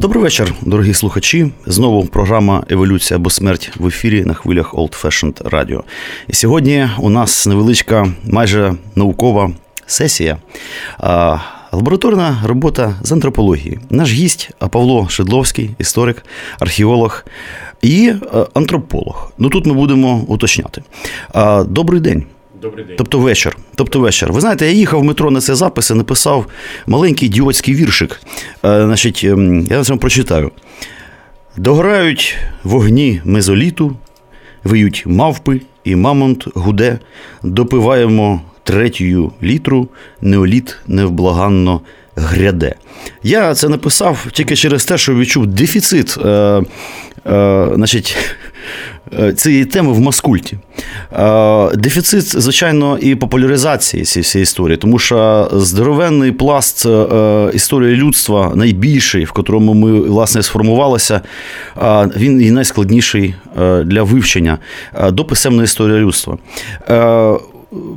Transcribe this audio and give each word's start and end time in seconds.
Добрий 0.00 0.22
вечір, 0.22 0.54
дорогі 0.62 0.94
слухачі. 0.94 1.50
Знову 1.66 2.04
програма 2.04 2.64
Еволюція 2.70 3.16
або 3.16 3.30
смерть 3.30 3.70
в 3.76 3.86
ефірі 3.86 4.24
на 4.24 4.34
хвилях 4.34 4.74
Old 4.74 5.02
Fashioned 5.02 5.42
Radio. 5.42 5.82
І 6.28 6.32
сьогодні 6.32 6.88
у 6.98 7.10
нас 7.10 7.46
невеличка, 7.46 8.12
майже 8.24 8.74
наукова 8.94 9.50
сесія. 9.86 10.36
Лабораторна 11.72 12.42
робота 12.44 12.94
з 13.02 13.12
антропології. 13.12 13.78
Наш 13.90 14.12
гість 14.12 14.50
Павло 14.70 15.08
Шедловський, 15.08 15.70
історик, 15.78 16.24
археолог 16.58 17.24
і 17.82 18.12
антрополог. 18.54 19.32
Ну 19.38 19.48
тут 19.48 19.66
ми 19.66 19.74
будемо 19.74 20.24
уточняти. 20.28 20.82
Добрий 21.66 22.00
день. 22.00 22.24
Добрий 22.62 22.84
день. 22.84 22.96
Тобто 22.98 23.18
вечір. 23.18 23.56
Тобто 23.74 24.00
вечір. 24.00 24.32
Ви 24.32 24.40
знаєте, 24.40 24.66
я 24.66 24.72
їхав 24.72 25.00
в 25.00 25.04
метро 25.04 25.30
на 25.30 25.40
цей 25.40 25.54
запис 25.54 25.90
і 25.90 25.94
написав 25.94 26.46
маленький 26.86 27.28
ідіотський 27.28 27.74
віршик. 27.74 28.20
Е, 28.64 28.84
значить, 28.84 29.24
ем, 29.24 29.66
я 29.70 29.80
вам 29.80 29.98
прочитаю. 29.98 30.50
Дограють 31.56 32.36
вогні 32.64 33.20
мезоліту, 33.24 33.96
виють 34.64 35.02
мавпи 35.06 35.60
і 35.84 35.96
мамонт 35.96 36.48
гуде, 36.54 36.98
допиваємо 37.42 38.40
третю 38.64 39.32
літру, 39.42 39.88
неоліт 40.20 40.76
невблаганно 40.86 41.80
гряде. 42.16 42.74
Я 43.22 43.54
це 43.54 43.68
написав 43.68 44.26
тільки 44.32 44.56
через 44.56 44.84
те, 44.84 44.98
що 44.98 45.14
відчув 45.14 45.46
дефіцит. 45.46 46.18
Е, 46.24 46.62
е, 47.26 47.68
значить, 47.74 48.16
Е, 48.16 48.49
цієї 49.36 49.64
теми 49.64 49.92
в 49.92 50.00
маскульті. 50.00 50.58
Е, 51.12 51.76
дефіцит, 51.76 52.40
звичайно, 52.42 52.98
і 52.98 53.14
популяризації 53.14 54.04
цієї 54.04 54.22
всієї 54.22 54.42
історії, 54.42 54.76
тому 54.76 54.98
що 54.98 55.48
здоровенний 55.52 56.32
пласт 56.32 56.86
е, 56.86 57.50
історії 57.54 57.96
людства, 57.96 58.52
найбільший, 58.54 59.24
в 59.24 59.32
котрому 59.32 59.74
ми 59.74 60.00
власне 60.00 60.42
сформувалися, 60.42 61.20
він 62.16 62.42
і 62.42 62.50
найскладніший 62.50 63.34
для 63.84 64.02
вивчення 64.02 64.58
до 65.12 65.24
писемної 65.24 65.64
історії 65.64 65.98
людства. 65.98 66.38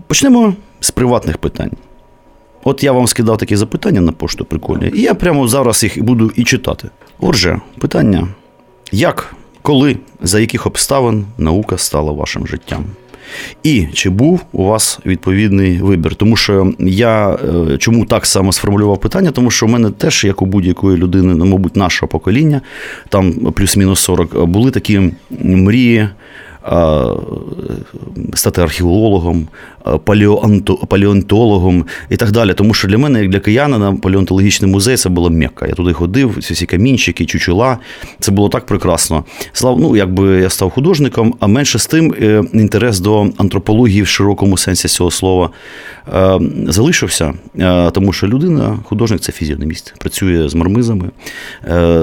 Почнемо 0.08 0.54
з 0.80 0.92
приватних 0.92 1.38
питань. 1.38 1.72
От 2.64 2.84
я 2.84 2.92
вам 2.92 3.08
скидав 3.08 3.38
такі 3.38 3.56
запитання 3.56 4.02
на 4.02 4.12
пошту 4.12 4.46
прикольні, 4.46 4.92
і 4.94 5.02
я 5.02 5.14
прямо 5.14 5.48
зараз 5.48 5.84
їх 5.84 6.04
буду 6.04 6.32
і 6.36 6.44
читати. 6.44 6.90
Отже, 7.20 7.60
питання: 7.80 8.28
як 8.92 9.36
коли, 9.64 9.98
за 10.22 10.40
яких 10.40 10.68
обставин 10.68 11.26
наука 11.38 11.78
стала 11.78 12.12
вашим 12.12 12.48
життям? 12.48 12.86
І 13.64 13.88
чи 13.94 14.10
був 14.10 14.42
у 14.52 14.66
вас 14.66 15.00
відповідний 15.06 15.78
вибір? 15.78 16.16
Тому 16.16 16.36
що 16.36 16.74
я 16.80 17.30
е, 17.34 17.78
чому 17.78 18.06
так 18.06 18.26
само 18.26 18.52
сформулював 18.52 19.02
питання? 19.02 19.32
Тому 19.32 19.52
що 19.52 19.66
в 19.66 19.70
мене 19.70 19.90
теж, 19.90 20.24
як 20.24 20.42
у 20.42 20.46
будь-якої 20.46 20.98
людини, 20.98 21.34
ну, 21.36 21.46
мабуть, 21.46 21.76
нашого 21.76 22.08
покоління, 22.08 22.62
там 23.10 23.34
плюс-мінус 23.34 24.00
40, 24.00 24.46
були 24.46 24.72
такі 24.72 25.12
мрії 25.40 26.10
стати 28.34 28.62
археологом, 28.62 29.48
палеонтологом 30.88 31.86
і 32.10 32.16
так 32.16 32.32
далі. 32.32 32.54
Тому 32.54 32.74
що 32.74 32.88
для 32.88 32.98
мене, 32.98 33.22
як 33.22 33.30
для 33.30 33.40
киянина, 33.40 33.94
палеонтологічний 33.94 34.72
музей 34.72 34.98
це 34.98 35.10
було 35.10 35.30
м'яка. 35.30 35.68
Я 35.68 35.74
туди 35.74 35.94
ходив, 35.94 36.36
всі 36.38 36.56
ці 36.56 36.66
камінчики, 36.66 37.26
чучула. 37.26 37.78
Це 38.20 38.32
було 38.32 38.50
так 38.50 38.66
прекрасно. 38.66 39.24
Слав, 39.54 39.80
ну, 39.80 39.96
якби 39.96 40.42
я 40.42 40.50
став 40.50 40.70
художником, 40.70 41.36
а 41.40 41.48
менше 41.48 41.80
з 41.80 41.88
тим 41.88 42.16
е, 42.22 42.44
інтерес 42.54 43.00
до 43.00 43.22
антропології 43.38 44.02
в 44.02 44.08
широкому 44.08 44.58
сенсі 44.58 44.88
цього 44.88 45.12
слова 45.12 45.50
е, 46.14 46.40
залишився, 46.68 47.34
е, 47.60 47.92
тому 47.92 48.14
що 48.14 48.28
людина, 48.28 48.80
художник 48.84 49.22
це 49.22 49.32
фізіономіст, 49.32 49.94
працює 50.00 50.50
з 50.50 50.56
мармизами, 50.56 51.10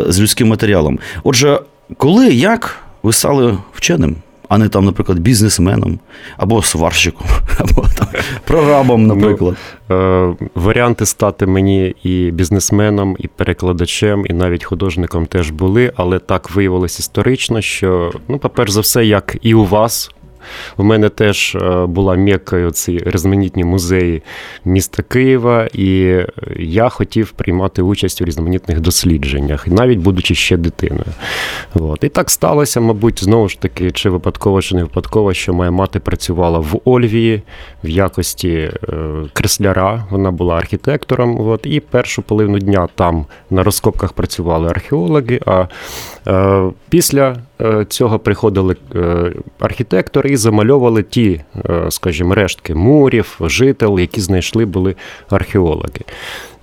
з 0.08 0.20
людським 0.20 0.48
матеріалом. 0.48 0.98
Отже, 1.24 1.60
коли 1.96 2.28
як 2.28 2.76
ви 3.02 3.12
стали 3.12 3.58
вченим? 3.72 4.16
А 4.50 4.58
не 4.58 4.68
там, 4.68 4.84
наприклад, 4.84 5.18
бізнесменом 5.18 5.98
або 6.36 6.62
сварщиком, 6.62 7.26
або 7.58 7.86
там 7.98 8.06
прорабом, 8.44 9.06
ну, 9.06 9.14
наприклад. 9.14 9.56
Ну, 9.88 9.96
е, 9.96 10.48
Варіанти 10.54 11.06
стати 11.06 11.46
мені 11.46 11.94
і 12.02 12.30
бізнесменом, 12.30 13.16
і 13.18 13.28
перекладачем, 13.28 14.26
і 14.28 14.32
навіть 14.32 14.64
художником 14.64 15.26
теж 15.26 15.50
були, 15.50 15.92
але 15.96 16.18
так 16.18 16.50
виявилось 16.50 16.98
історично, 16.98 17.60
що, 17.60 18.12
ну, 18.28 18.38
по-перше 18.38 18.72
за 18.72 18.80
все, 18.80 19.04
як 19.04 19.36
і 19.42 19.54
у 19.54 19.64
вас. 19.64 20.10
У 20.76 20.84
мене 20.84 21.08
теж 21.08 21.54
е, 21.54 21.86
була 21.86 22.14
м'якою 22.14 22.70
ці 22.70 22.98
різноманітні 23.06 23.64
музеї 23.64 24.22
міста 24.64 25.02
Києва, 25.02 25.68
і 25.72 26.20
я 26.56 26.88
хотів 26.88 27.30
приймати 27.30 27.82
участь 27.82 28.22
у 28.22 28.24
різноманітних 28.24 28.80
дослідженнях, 28.80 29.66
навіть 29.66 29.98
будучи 29.98 30.34
ще 30.34 30.56
дитиною. 30.56 31.04
От. 31.74 32.04
І 32.04 32.08
так 32.08 32.30
сталося, 32.30 32.80
мабуть, 32.80 33.24
знову 33.24 33.48
ж 33.48 33.60
таки, 33.60 33.90
чи 33.90 34.10
випадково, 34.10 34.62
чи 34.62 34.74
не 34.74 34.82
випадково, 34.82 35.34
що 35.34 35.54
моя 35.54 35.70
мати 35.70 36.00
працювала 36.00 36.58
в 36.58 36.80
Ольвії 36.84 37.42
в 37.84 37.88
якості 37.88 38.48
е, 38.48 38.72
кресляра. 39.32 40.04
Вона 40.10 40.30
була 40.30 40.56
архітектором. 40.56 41.48
От. 41.48 41.60
І 41.66 41.80
першу 41.80 42.22
половину 42.22 42.58
дня 42.58 42.88
там 42.94 43.26
на 43.50 43.62
розкопках 43.62 44.12
працювали 44.12 44.68
археологи. 44.68 45.40
А 45.46 45.66
е, 46.26 46.70
після 46.88 47.36
цього 47.88 48.18
приходили 48.18 48.76
архітектори 49.58 50.30
і 50.30 50.36
замальовували 50.40 51.02
ті, 51.02 51.40
е, 51.70 51.86
скажімо, 51.90 52.34
рештки 52.34 52.74
мурів, 52.74 53.38
жител, 53.40 53.98
які 53.98 54.20
знайшли 54.20 54.64
були 54.64 54.94
археологи. 55.28 56.00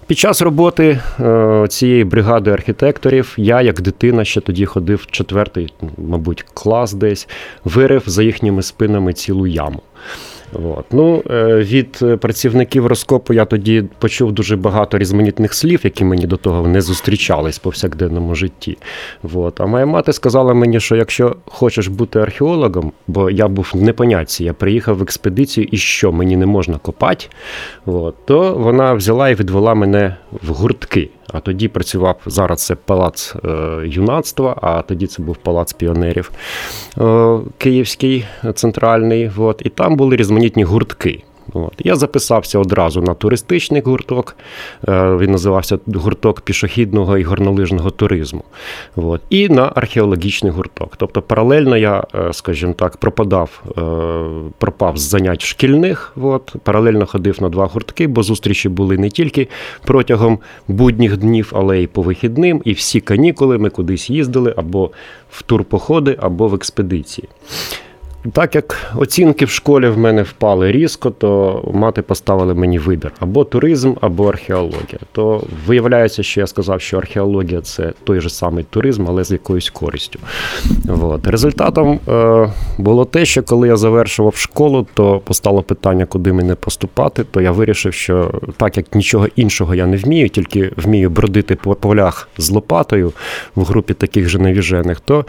Під 0.07 0.17
час 0.17 0.41
роботи 0.41 0.99
е, 1.19 1.65
цієї 1.69 2.03
бригади 2.03 2.51
архітекторів 2.51 3.33
я, 3.37 3.61
як 3.61 3.81
дитина, 3.81 4.25
ще 4.25 4.41
тоді 4.41 4.65
ходив 4.65 5.05
четвертий, 5.11 5.73
мабуть, 5.97 6.45
клас 6.53 6.93
десь, 6.93 7.27
вирив 7.63 8.03
за 8.05 8.23
їхніми 8.23 8.61
спинами 8.61 9.13
цілу 9.13 9.47
яму. 9.47 9.81
От. 10.53 10.85
Ну, 10.91 11.23
е, 11.29 11.55
Від 11.55 12.19
працівників 12.19 12.85
розкопу 12.85 13.33
я 13.33 13.45
тоді 13.45 13.83
почув 13.99 14.31
дуже 14.31 14.55
багато 14.55 14.97
різноманітних 14.97 15.53
слів, 15.53 15.79
які 15.83 16.05
мені 16.05 16.27
до 16.27 16.37
того 16.37 16.67
не 16.67 16.81
зустрічались 16.81 17.57
в 17.57 17.61
повсякденному 17.61 18.35
житті. 18.35 18.77
От. 19.33 19.61
А 19.61 19.65
моя 19.65 19.85
мати 19.85 20.13
сказала 20.13 20.53
мені, 20.53 20.79
що 20.79 20.95
якщо 20.95 21.35
хочеш 21.45 21.87
бути 21.87 22.19
археологом, 22.19 22.91
бо 23.07 23.29
я 23.29 23.47
був 23.47 23.71
в 23.73 23.81
непонятці, 23.81 24.43
я 24.43 24.53
приїхав 24.53 24.97
в 24.97 25.01
експедицію 25.01 25.67
і 25.71 25.77
що 25.77 26.11
мені 26.11 26.37
не 26.37 26.45
можна 26.45 26.77
копати, 26.77 27.25
от, 27.85 28.15
то 28.25 28.53
вона 28.53 28.93
взяла 28.93 29.29
і 29.29 29.35
відвела 29.35 29.73
мене 29.73 30.15
в 30.31 30.49
гуртки. 30.49 31.09
А 31.33 31.39
тоді 31.39 31.67
працював 31.67 32.15
зараз 32.25 32.65
це 32.65 32.75
палац 32.75 33.35
е, 33.45 33.81
юнацтва, 33.85 34.57
а 34.61 34.81
тоді 34.81 35.07
це 35.07 35.23
був 35.23 35.37
палац 35.37 35.73
піонерів 35.73 36.31
е, 36.97 37.39
Київський 37.57 38.25
центральний. 38.55 39.31
От, 39.37 39.61
І 39.65 39.69
там 39.69 39.95
були 39.95 40.15
різноманітні 40.15 40.63
гуртки. 40.63 41.23
От. 41.53 41.73
Я 41.79 41.95
записався 41.95 42.59
одразу 42.59 43.01
на 43.01 43.13
туристичний 43.13 43.81
гурток. 43.81 44.35
Е, 44.87 45.17
він 45.17 45.31
називався 45.31 45.79
гурток 45.95 46.41
пішохідного 46.41 47.17
і 47.17 47.23
горнолижного 47.23 47.89
туризму. 47.89 48.43
От. 48.95 49.21
І 49.29 49.49
на 49.49 49.71
археологічний 49.75 50.51
гурток. 50.51 50.93
Тобто, 50.97 51.21
паралельно 51.21 51.77
я, 51.77 52.03
е, 52.15 52.33
скажімо 52.33 52.73
так, 52.73 52.97
пропадав, 52.97 53.63
е, 53.77 53.81
пропав 54.57 54.97
з 54.97 55.01
занять 55.01 55.41
шкільних. 55.41 56.13
От. 56.21 56.55
Паралельно 56.63 57.05
ходив 57.05 57.41
на 57.41 57.49
два 57.49 57.65
гуртки, 57.65 58.07
бо 58.07 58.23
зустрічі 58.23 58.69
були 58.69 58.97
не 58.97 59.09
тільки 59.09 59.47
протягом 59.85 60.39
будніх 60.67 61.17
днів, 61.17 61.51
але 61.55 61.79
й 61.79 61.87
по 61.87 62.01
вихідним. 62.01 62.61
І 62.65 62.73
всі 62.73 62.99
канікули 62.99 63.57
ми 63.57 63.69
кудись 63.69 64.09
їздили 64.09 64.53
або 64.57 64.91
в 65.29 65.41
турпоходи, 65.41 66.17
або 66.19 66.47
в 66.47 66.53
експедиції. 66.55 67.27
Так 68.33 68.55
як 68.55 68.91
оцінки 68.95 69.45
в 69.45 69.49
школі 69.49 69.87
в 69.87 69.97
мене 69.97 70.23
впали 70.23 70.71
різко, 70.71 71.09
то 71.09 71.61
мати 71.73 72.01
поставили 72.01 72.53
мені 72.53 72.79
вибір 72.79 73.11
або 73.19 73.43
туризм, 73.43 73.93
або 74.01 74.29
археологія. 74.29 74.99
То 75.11 75.43
виявляється, 75.65 76.23
що 76.23 76.39
я 76.39 76.47
сказав, 76.47 76.81
що 76.81 76.97
археологія 76.97 77.61
це 77.61 77.93
той 78.03 78.19
же 78.19 78.29
самий 78.29 78.63
туризм, 78.63 79.05
але 79.07 79.23
з 79.23 79.31
якоюсь 79.31 79.69
користю. 79.69 80.19
От. 81.01 81.27
Результатом 81.27 81.99
е, 82.07 82.53
було 82.77 83.05
те, 83.05 83.25
що 83.25 83.43
коли 83.43 83.67
я 83.67 83.77
завершував 83.77 84.35
школу, 84.35 84.87
то 84.93 85.19
постало 85.19 85.63
питання, 85.63 86.05
куди 86.05 86.33
мені 86.33 86.55
поступати. 86.55 87.23
То 87.23 87.41
я 87.41 87.51
вирішив, 87.51 87.93
що 87.93 88.31
так 88.57 88.77
як 88.77 88.95
нічого 88.95 89.27
іншого 89.35 89.75
я 89.75 89.85
не 89.85 89.97
вмію, 89.97 90.29
тільки 90.29 90.71
вмію 90.77 91.09
бродити 91.09 91.55
по 91.55 91.75
полях 91.75 92.29
з 92.37 92.51
лопатою 92.51 93.13
в 93.55 93.63
групі 93.63 93.93
таких 93.93 94.29
же 94.29 94.39
невіжених, 94.39 94.99
то 94.99 95.25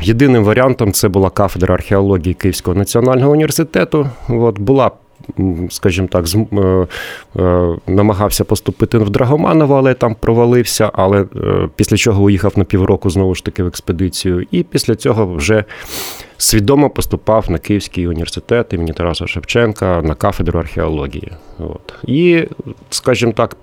єдиним 0.00 0.44
варіантом 0.44 0.92
це 0.92 1.08
була 1.08 1.30
кафедра 1.30 1.74
археології 1.74 2.34
Київського 2.34 2.76
національного 2.76 3.32
університету. 3.32 4.08
От, 4.28 4.58
була 4.58 4.90
Скажімо 5.70 6.08
так, 6.10 6.24
е, 6.52 6.86
е, 7.42 7.76
намагався 7.86 8.44
поступити 8.44 8.98
в 8.98 9.10
Драгоманово, 9.10 9.76
але 9.76 9.94
там 9.94 10.16
провалився. 10.20 10.90
Але 10.92 11.24
після 11.76 11.96
чого 11.96 12.22
уїхав 12.22 12.52
на 12.56 12.64
півроку 12.64 13.10
знову 13.10 13.34
ж 13.34 13.44
таки 13.44 13.62
в 13.62 13.66
експедицію. 13.66 14.46
І 14.50 14.62
після 14.62 14.94
цього 14.94 15.26
вже 15.26 15.64
свідомо 16.36 16.90
поступав 16.90 17.50
на 17.50 17.58
Київський 17.58 18.08
університет 18.08 18.72
імені 18.72 18.92
Тараса 18.92 19.26
Шевченка 19.26 20.02
на 20.02 20.14
кафедру 20.14 20.60
археології. 20.60 21.32
От. 21.58 21.94
І, 22.04 22.44
скажімо 22.90 23.32
так, 23.32 23.56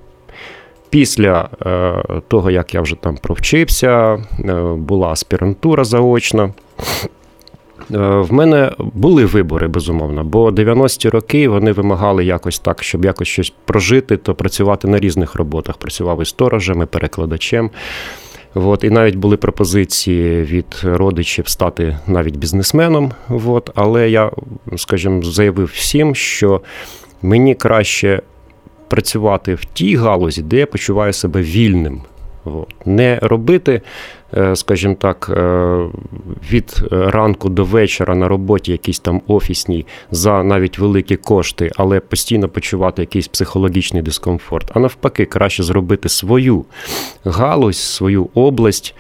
Після 0.93 1.49
е, 1.65 2.21
того, 2.27 2.51
як 2.51 2.73
я 2.73 2.81
вже 2.81 2.95
там 2.95 3.17
провчився, 3.17 4.13
е, 4.13 4.53
була 4.77 5.07
аспірантура 5.07 5.83
заочна. 5.83 6.43
Е, 6.43 6.53
в 7.97 8.33
мене 8.33 8.71
були 8.77 9.25
вибори, 9.25 9.67
безумовно, 9.67 10.23
бо 10.23 10.49
90-ті 10.49 11.09
роки 11.09 11.47
вони 11.47 11.71
вимагали 11.71 12.25
якось 12.25 12.59
так, 12.59 12.83
щоб 12.83 13.05
якось 13.05 13.27
щось 13.27 13.53
прожити, 13.65 14.17
то 14.17 14.35
працювати 14.35 14.87
на 14.87 14.99
різних 14.99 15.35
роботах. 15.35 15.77
Працював 15.77 16.21
і 16.21 16.25
сторожем, 16.25 16.81
і 16.81 16.85
перекладачем. 16.85 17.69
От, 18.55 18.83
І 18.83 18.89
навіть 18.89 19.15
були 19.15 19.37
пропозиції 19.37 20.43
від 20.43 20.81
родичів 20.83 21.47
стати 21.47 21.97
навіть 22.07 22.37
бізнесменом. 22.37 23.11
От, 23.29 23.69
Але 23.75 24.09
я, 24.09 24.31
скажімо, 24.77 25.21
заявив 25.21 25.71
всім, 25.73 26.15
що 26.15 26.61
мені 27.21 27.55
краще 27.55 28.21
працювати 28.93 29.55
в 29.55 29.65
тій 29.65 29.95
галузі, 29.95 30.41
де 30.41 30.57
я 30.57 30.65
почуваю 30.65 31.13
себе 31.13 31.41
вільним. 31.41 32.01
Не 32.85 33.19
робити, 33.21 33.81
е, 34.37 34.55
скажімо 34.55 34.95
так, 34.99 35.31
е, 35.37 35.77
від 36.51 36.83
ранку 36.91 37.49
до 37.49 37.63
вечора 37.63 38.15
на 38.15 38.27
роботі 38.27 38.71
якісь 38.71 38.99
там 38.99 39.21
офісній 39.27 39.85
за 40.11 40.43
навіть 40.43 40.79
великі 40.79 41.15
кошти, 41.15 41.71
але 41.75 41.99
постійно 41.99 42.49
почувати 42.49 43.01
якийсь 43.01 43.27
психологічний 43.27 44.03
дискомфорт. 44.03 44.71
А 44.73 44.79
навпаки, 44.79 45.25
краще 45.25 45.63
зробити 45.63 46.09
свою 46.09 46.65
галузь, 47.25 47.77
свою 47.77 48.29
область 48.33 48.95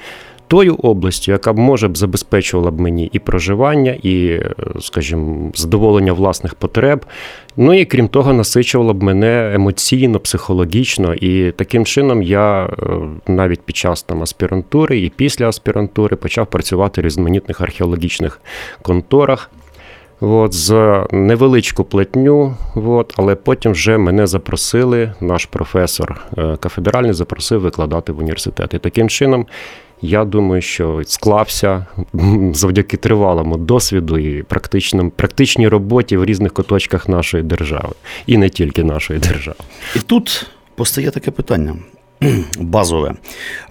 тою 0.53 0.75
областю, 0.75 1.31
яка 1.31 1.53
б 1.53 1.57
може 1.57 1.87
б 1.87 1.97
забезпечувала 1.97 2.71
б 2.71 2.79
мені 2.79 3.09
і 3.13 3.19
проживання, 3.19 3.97
і, 4.03 4.25
е, 4.25 4.53
скажімо, 4.79 5.51
задоволення 5.55 6.13
власних 6.13 6.55
потреб. 6.55 7.05
Ну 7.57 7.73
і 7.73 7.85
крім 7.85 8.07
того, 8.07 8.33
насичувала 8.33 8.93
б 8.93 9.03
мене 9.03 9.51
емоційно, 9.55 10.19
психологічно. 10.19 11.13
І 11.13 11.51
таким 11.51 11.85
чином 11.85 12.23
я 12.23 12.65
е, 12.65 12.69
навіть 13.27 13.61
під 13.61 13.75
час 13.75 14.03
там 14.03 14.23
аспірантури 14.23 14.99
і 14.99 15.09
після 15.09 15.49
аспірантури 15.49 16.15
почав 16.15 16.47
працювати 16.47 17.01
в 17.01 17.05
різноманітних 17.05 17.61
археологічних 17.61 18.41
конторах. 18.81 19.51
От, 20.21 20.53
За 20.53 21.07
невеличку 21.11 21.83
платню, 21.83 22.55
от, 22.75 23.13
але 23.17 23.35
потім 23.35 23.71
вже 23.71 23.97
мене 23.97 24.27
запросили, 24.27 25.13
наш 25.21 25.45
професор 25.45 26.21
е, 26.37 26.57
кафедральний 26.59 27.13
запросив 27.13 27.61
викладати 27.61 28.11
в 28.11 28.19
університет. 28.19 28.73
І 28.73 28.79
таким 28.79 29.09
чином 29.09 29.45
я 30.03 30.25
думаю, 30.25 30.61
що 30.61 31.01
склався 31.05 31.85
завдяки 32.53 32.97
тривалому 32.97 33.57
досвіду 33.57 34.17
і 34.17 34.43
практичним, 34.43 35.09
практичній 35.09 35.67
роботі 35.67 36.17
в 36.17 36.25
різних 36.25 36.53
куточках 36.53 37.09
нашої 37.09 37.43
держави, 37.43 37.93
і 38.27 38.37
не 38.37 38.49
тільки 38.49 38.83
нашої 38.83 39.19
держави. 39.19 39.57
І 39.95 39.99
тут 39.99 40.47
постає 40.75 41.11
таке 41.11 41.31
питання. 41.31 41.75
Базове. 42.59 43.13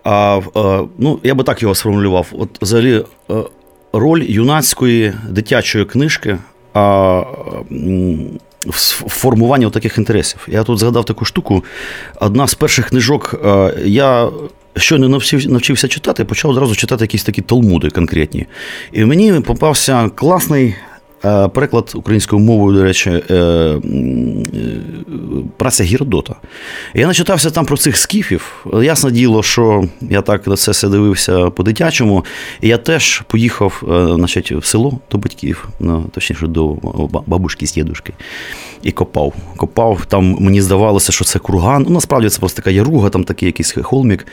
А, 0.04 0.40
а, 0.54 0.84
ну, 0.98 1.18
Я 1.22 1.34
би 1.34 1.44
так 1.44 1.62
його 1.62 1.74
сформулював. 1.74 2.26
От 2.32 2.62
взагалі 2.62 3.04
е, 3.30 3.34
роль 3.92 4.22
юнацької 4.22 5.12
дитячої 5.28 5.84
книжки 5.84 6.38
а, 6.74 7.22
в 8.66 9.08
формуванні 9.08 9.70
таких 9.70 9.98
інтересів. 9.98 10.48
Я 10.50 10.62
тут 10.62 10.78
згадав 10.78 11.04
таку 11.04 11.24
штуку. 11.24 11.64
Одна 12.20 12.46
з 12.46 12.54
перших 12.54 12.88
книжок 12.88 13.34
е, 13.44 13.74
я 13.84 14.28
щойно 14.76 15.20
навчився 15.48 15.88
читати, 15.88 16.24
почав 16.24 16.50
одразу 16.50 16.74
читати 16.74 17.04
якісь 17.04 17.24
такі 17.24 17.42
талмуди 17.42 17.90
конкретні. 17.90 18.46
І 18.92 19.04
мені 19.04 19.32
попався 19.32 20.08
класний. 20.08 20.74
Е, 21.24 21.48
переклад 21.48 21.92
українською 21.94 22.42
мовою, 22.42 22.78
до 22.78 22.84
речі, 22.84 23.10
е, 23.30 23.34
е, 23.34 23.80
праця 25.56 25.84
Гіродота. 25.84 26.34
Я 26.94 27.06
начитався 27.06 27.50
там 27.50 27.66
про 27.66 27.76
цих 27.76 27.96
скіфів. 27.96 28.66
Ясне 28.82 29.10
діло, 29.10 29.42
що 29.42 29.84
я 30.00 30.22
так 30.22 30.46
на 30.46 30.56
це 30.56 30.70
все 30.70 30.88
дивився 30.88 31.50
по-дитячому. 31.50 32.24
І 32.60 32.68
я 32.68 32.78
теж 32.78 33.22
поїхав 33.26 33.82
значить, 34.14 34.52
в 34.52 34.64
село 34.64 34.98
до 35.10 35.18
батьків, 35.18 35.68
ну, 35.80 36.04
точніше, 36.14 36.46
до 36.46 36.76
бабушки 37.26 37.66
з 37.66 37.72
дідушки 37.72 38.12
і 38.82 38.92
копав. 38.92 39.34
Копав, 39.56 40.06
там 40.06 40.36
мені 40.40 40.62
здавалося, 40.62 41.12
що 41.12 41.24
це 41.24 41.38
курган. 41.38 41.82
Ну, 41.88 41.94
насправді 41.94 42.28
це 42.28 42.38
просто 42.38 42.56
така 42.56 42.70
яруга, 42.70 43.08
там 43.08 43.24
такий 43.24 43.46
якийсь 43.46 43.76
холмік. 43.82 44.26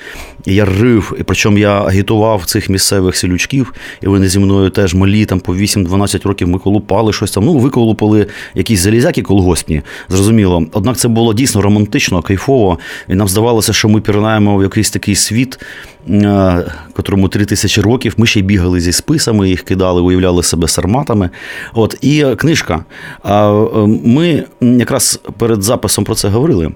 І 0.45 0.55
я 0.55 0.65
рив. 0.65 1.15
І 1.19 1.23
причому 1.23 1.57
я 1.57 1.81
агітував 1.81 2.45
цих 2.45 2.69
місцевих 2.69 3.15
селючків, 3.15 3.73
і 4.01 4.07
вони 4.07 4.27
зі 4.27 4.39
мною 4.39 4.69
теж 4.69 4.93
малі, 4.93 5.25
там 5.25 5.39
по 5.39 5.55
8-12 5.55 6.27
років 6.27 6.47
ми 6.47 6.59
колупали 6.79 7.13
щось 7.13 7.31
там. 7.31 7.45
Ну, 7.45 7.57
виколупали 7.57 8.27
якісь 8.55 8.79
залізяки 8.79 9.21
колгоспні, 9.21 9.81
зрозуміло. 10.09 10.65
Однак 10.73 10.97
це 10.97 11.07
було 11.07 11.33
дійсно 11.33 11.61
романтично, 11.61 12.21
кайфово. 12.21 12.79
І 13.09 13.15
нам 13.15 13.27
здавалося, 13.27 13.73
що 13.73 13.89
ми 13.89 14.01
пірнаємо 14.01 14.57
в 14.57 14.63
якийсь 14.63 14.89
такий 14.89 15.15
світ, 15.15 15.59
Е, 16.09 16.65
котрому 16.93 17.27
три 17.27 17.45
тисячі 17.45 17.81
років. 17.81 18.13
Ми 18.17 18.25
ще 18.25 18.39
й 18.39 18.43
бігали 18.43 18.79
зі 18.79 18.91
списами, 18.91 19.49
їх 19.49 19.61
кидали, 19.61 20.01
уявляли 20.01 20.43
себе 20.43 20.67
сарматами. 20.67 21.29
От 21.73 21.97
і 22.01 22.25
книжка. 22.37 22.85
Е, 23.25 23.51
ми 24.03 24.43
якраз 24.61 25.19
перед 25.37 25.63
записом 25.63 26.03
про 26.03 26.15
це 26.15 26.27
говорили. 26.29 26.71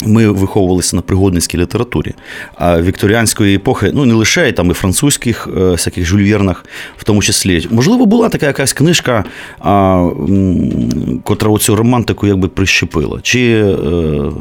Ми 0.00 0.30
виховувалися 0.30 0.96
на 0.96 1.02
пригодницькій 1.02 1.58
літературі 1.58 2.14
а 2.54 2.82
вікторіанської 2.82 3.56
епохи, 3.56 3.90
ну 3.94 4.04
не 4.04 4.14
лише 4.14 4.52
там 4.52 4.70
і 4.70 4.74
французьких 4.74 5.48
е, 5.56 5.60
всяких 5.60 6.04
жульвєрнах, 6.04 6.64
в 6.96 7.04
тому 7.04 7.22
числі. 7.22 7.68
Можливо, 7.70 8.06
була 8.06 8.28
така 8.28 8.46
якась 8.46 8.72
книжка, 8.72 9.24
а, 9.58 10.08
котра 11.24 11.50
оцю 11.50 11.76
романтику 11.76 12.26
якби 12.26 12.48
прищепила. 12.48 13.20
Чи 13.22 13.40
е, 13.40 13.76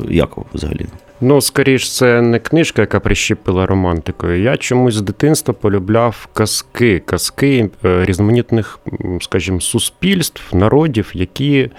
як 0.10 0.30
взагалі? 0.54 0.86
Ну, 1.22 1.42
скоріш, 1.42 1.92
це 1.92 2.22
не 2.22 2.40
книжка, 2.40 2.82
яка 2.82 3.00
прищепила 3.00 3.66
романтикою. 3.66 4.42
Я 4.42 4.58
чомусь 4.58 4.94
з 4.94 5.02
дитинства 5.02 5.54
полюбляв 5.54 6.28
казки, 6.34 7.00
казки 7.06 7.70
е, 7.86 8.06
різноманітних, 8.06 8.80
скажімо, 9.22 9.62
суспільств, 9.62 10.56
народів, 10.56 11.12
які 11.14 11.70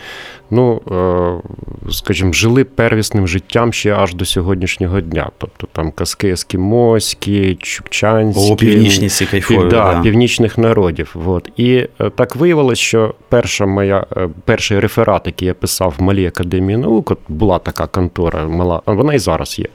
ну, 0.51 0.81
е, 0.91 1.91
скажімо, 1.93 2.33
жили 2.33 2.65
первісним 2.65 3.29
життям 3.29 3.73
ще 3.73 3.95
аж 3.95 4.15
до 4.15 4.25
сьогоднішнього 4.25 5.01
дня. 5.01 5.31
Тобто 5.39 5.69
там 5.73 5.91
казки 5.91 6.29
ескімоські, 6.29 7.55
чукчанські, 7.55 8.53
О, 8.53 8.57
північні 8.57 9.09
ці 9.09 9.27
кайфові, 9.27 9.69
да, 9.71 9.95
да. 9.95 10.01
північних 10.03 10.59
народів. 10.59 11.17
От. 11.27 11.51
І 11.57 11.73
е, 12.01 12.11
так 12.11 12.37
виявилось, 12.37 12.79
що 12.79 13.15
перша 13.29 13.67
моя, 13.67 14.07
е, 14.17 14.29
перший 14.45 14.81
реферат, 14.81 15.23
який 15.27 15.49
я 15.49 15.55
писав 15.55 15.95
в 15.99 16.03
Малій 16.03 16.27
академії 16.27 16.77
наук, 16.77 17.11
от 17.11 17.19
була 17.29 17.59
така 17.59 17.87
контора, 17.87 18.45
мала, 18.45 18.83
вона 18.87 19.15
і 19.15 19.19
зараз 19.19 19.59
є. 19.59 19.67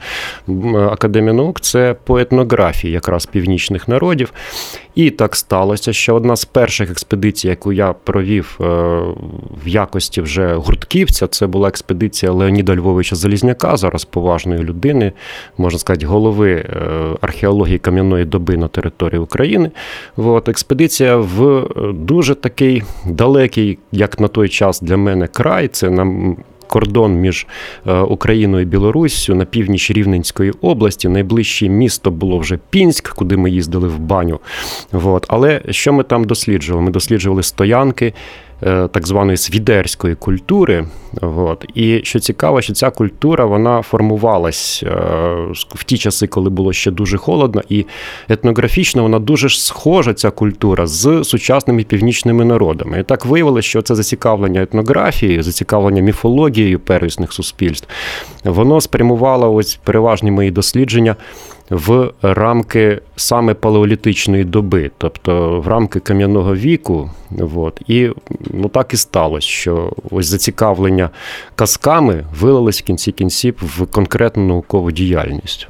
Академія 0.90 1.32
наук 1.32 1.60
це 1.60 1.96
по 2.04 2.18
етнографії 2.18 2.92
якраз 2.92 3.26
північних 3.26 3.88
народів. 3.88 4.32
І 4.94 5.10
так 5.10 5.36
сталося, 5.36 5.92
що 5.92 6.14
одна 6.14 6.36
з 6.36 6.44
перших 6.44 6.90
експедицій, 6.90 7.48
яку 7.48 7.72
я 7.72 7.92
провів 7.92 8.56
в 9.64 9.68
якості 9.68 10.20
вже 10.20 10.54
гуртківця. 10.54 11.26
Це 11.26 11.46
була 11.46 11.68
експедиція 11.68 12.32
Леоніда 12.32 12.76
Львовича 12.76 13.16
Залізняка, 13.16 13.76
зараз 13.76 14.04
поважної 14.04 14.62
людини, 14.62 15.12
можна 15.58 15.78
сказати, 15.78 16.06
голови 16.06 16.52
е, 16.52 16.66
археології 17.20 17.78
кам'яної 17.78 18.24
доби 18.24 18.56
на 18.56 18.68
території 18.68 19.20
України. 19.20 19.70
От, 20.16 20.48
Експедиція 20.48 21.16
в 21.16 21.44
е, 21.46 21.92
дуже 21.92 22.34
такий 22.34 22.82
далекий, 23.06 23.78
як 23.92 24.20
на 24.20 24.28
той 24.28 24.48
час 24.48 24.80
для 24.80 24.96
мене, 24.96 25.26
край. 25.26 25.68
Це 25.68 25.90
нам 25.90 26.36
кордон 26.72 27.14
між 27.14 27.46
е, 27.86 27.98
Україною 28.00 28.62
і 28.62 28.66
Білоруссю 28.66 29.34
на 29.34 29.44
північ 29.44 29.90
Рівненської 29.90 30.52
області. 30.60 31.08
Найближче 31.08 31.68
місто 31.68 32.10
було 32.10 32.38
вже 32.38 32.58
Пінськ, 32.70 33.08
куди 33.14 33.36
ми 33.36 33.50
їздили 33.50 33.88
в 33.88 33.98
баню. 33.98 34.40
От. 34.92 35.26
Але 35.28 35.60
що 35.70 35.92
ми 35.92 36.02
там 36.02 36.24
досліджували? 36.24 36.84
Ми 36.84 36.90
досліджували 36.90 37.42
стоянки. 37.42 38.12
Е, 38.66 38.88
так 38.88 39.06
званої 39.06 39.36
свідерської 39.36 40.14
культури. 40.14 40.86
От. 41.20 41.64
І 41.74 42.00
що 42.04 42.20
цікаво, 42.20 42.62
що 42.62 42.72
ця 42.72 42.90
культура 42.90 43.44
вона 43.44 43.82
формувалась 43.82 44.82
е, 44.86 44.88
в 45.54 45.84
ті 45.84 45.98
часи, 45.98 46.26
коли 46.26 46.50
було 46.50 46.72
ще 46.72 46.90
дуже 46.90 47.16
холодно, 47.16 47.62
і 47.68 47.86
етнографічно 48.28 49.02
вона 49.02 49.18
дуже 49.18 49.48
схожа, 49.48 50.14
ця 50.14 50.30
культура 50.30 50.86
з 50.86 51.24
сучасними 51.24 51.84
північними 51.84 52.44
народами. 52.44 53.00
І 53.00 53.02
так 53.02 53.24
виявилося, 53.24 53.68
що 53.68 53.82
це 53.82 53.94
зацікавлення 53.94 54.62
етнографією, 54.62 55.42
зацікавлення 55.42 56.02
міфологією 56.02 56.80
первісних 56.80 57.32
суспільств, 57.32 57.88
воно 58.44 58.80
спрямувало 58.80 59.54
ось 59.54 59.78
переважні 59.84 60.30
мої 60.30 60.50
дослідження 60.50 61.16
в 61.72 62.12
рамки 62.22 63.00
саме 63.16 63.54
палеолітичної 63.54 64.44
доби, 64.44 64.90
тобто 64.98 65.60
в 65.60 65.68
рамки 65.68 66.00
кам'яного 66.00 66.54
віку. 66.56 67.10
От. 67.54 67.80
І 67.88 68.10
ну, 68.50 68.68
так 68.68 68.94
і 68.94 68.96
сталося, 68.96 69.48
що 69.48 69.92
ось 70.10 70.26
зацікавлення 70.26 71.10
казками 71.54 72.24
вилилось 72.40 72.82
в 72.82 72.84
кінці 72.84 73.12
кінців 73.12 73.54
в 73.60 73.86
конкретну 73.86 74.46
наукову 74.46 74.90
діяльність. 74.90 75.68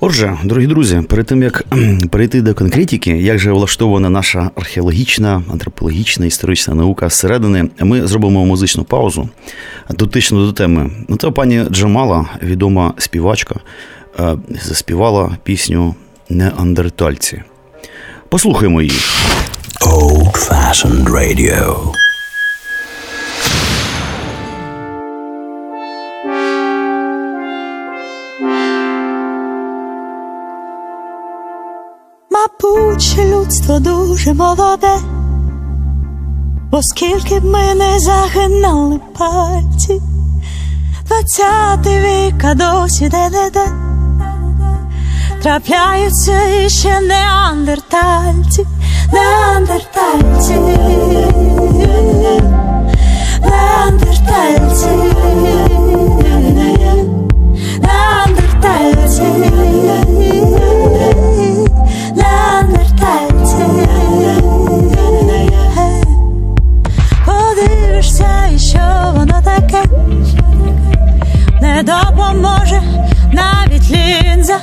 Отже, 0.00 0.38
дорогі 0.44 0.66
друзі, 0.66 1.02
перед 1.08 1.26
тим 1.26 1.42
як 1.42 1.64
перейти 2.10 2.42
до 2.42 2.54
конкретики, 2.54 3.10
як 3.10 3.38
же 3.38 3.52
влаштована 3.52 4.10
наша 4.10 4.50
археологічна, 4.56 5.42
антропологічна, 5.52 6.26
історична 6.26 6.74
наука 6.74 7.08
зсередини, 7.08 7.68
ми 7.80 8.06
зробимо 8.06 8.46
музичну 8.46 8.84
паузу 8.84 9.28
дотично 9.90 10.46
до 10.46 10.52
теми. 10.52 10.90
Ну, 11.08 11.16
це 11.16 11.30
пані 11.30 11.64
Джамала, 11.70 12.26
відома 12.42 12.94
співачка, 12.98 13.54
заспівала 14.64 15.36
пісню 15.42 15.94
Неандертальці. 16.30 17.42
Послухаймо 18.28 18.82
її. 18.82 19.00
Old 19.80 20.48
Fashioned 20.48 21.08
Radio. 21.08 21.92
Мабуть, 32.30 33.18
людство 33.18 33.78
дуже 33.78 34.34
молоде, 34.34 34.96
оскільки 36.70 37.40
б 37.40 37.44
ми 37.44 37.74
не 37.74 37.98
загинали 37.98 39.00
пальці, 39.18 40.00
двадцятий 41.06 42.00
вік, 42.00 42.44
а 42.44 42.54
досі 42.54 43.08
де-де-де 43.08 43.95
трапляються 45.42 46.48
іще 46.66 47.00
неандертальці, 47.00 48.66
неандертальці, 49.12 50.52
неандертальці, 53.42 54.86
неандертальці, 57.80 59.22
неандертальці. 62.16 63.56
Подивишся, 67.26 68.46
і 68.54 68.58
що 68.58 69.12
воно 69.14 69.42
таке 69.44 69.82
не 71.60 71.82
допоможе 71.82 72.82
навіть 73.32 73.90
лінза. 73.90 74.58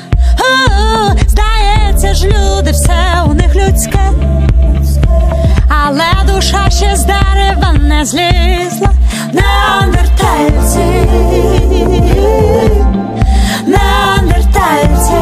Здається 1.28 2.14
ж, 2.14 2.28
люди, 2.28 2.72
все 2.72 3.24
у 3.30 3.34
них 3.34 3.56
людське, 3.56 4.00
але 5.70 6.34
душа 6.34 6.70
ще 6.70 6.96
з 6.96 7.06
дерева 7.06 7.74
не 7.82 8.06
злізла, 8.06 8.90
неандертальці, 9.34 10.86
неандертальці, 13.68 15.14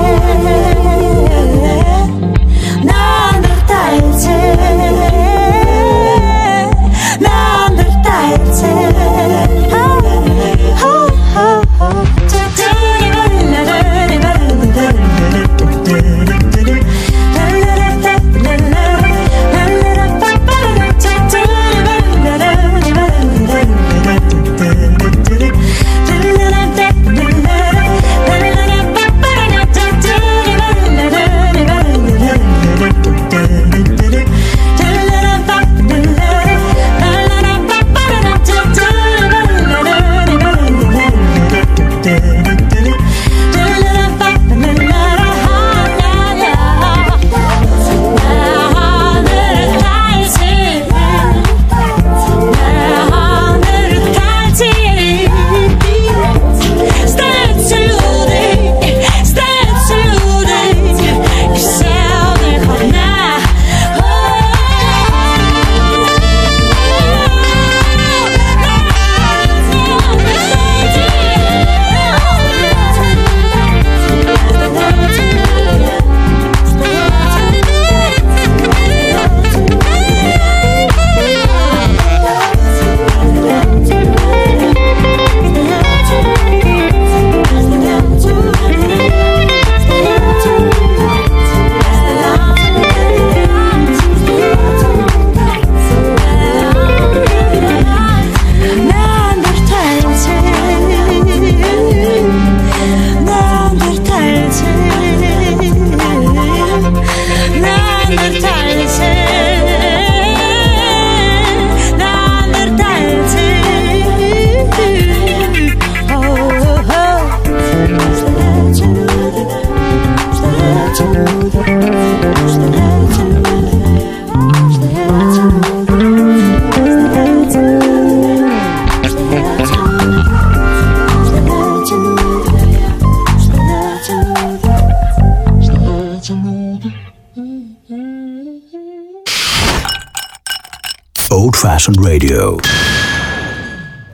Fashioned 141.81 141.99
Radio. 141.99 142.59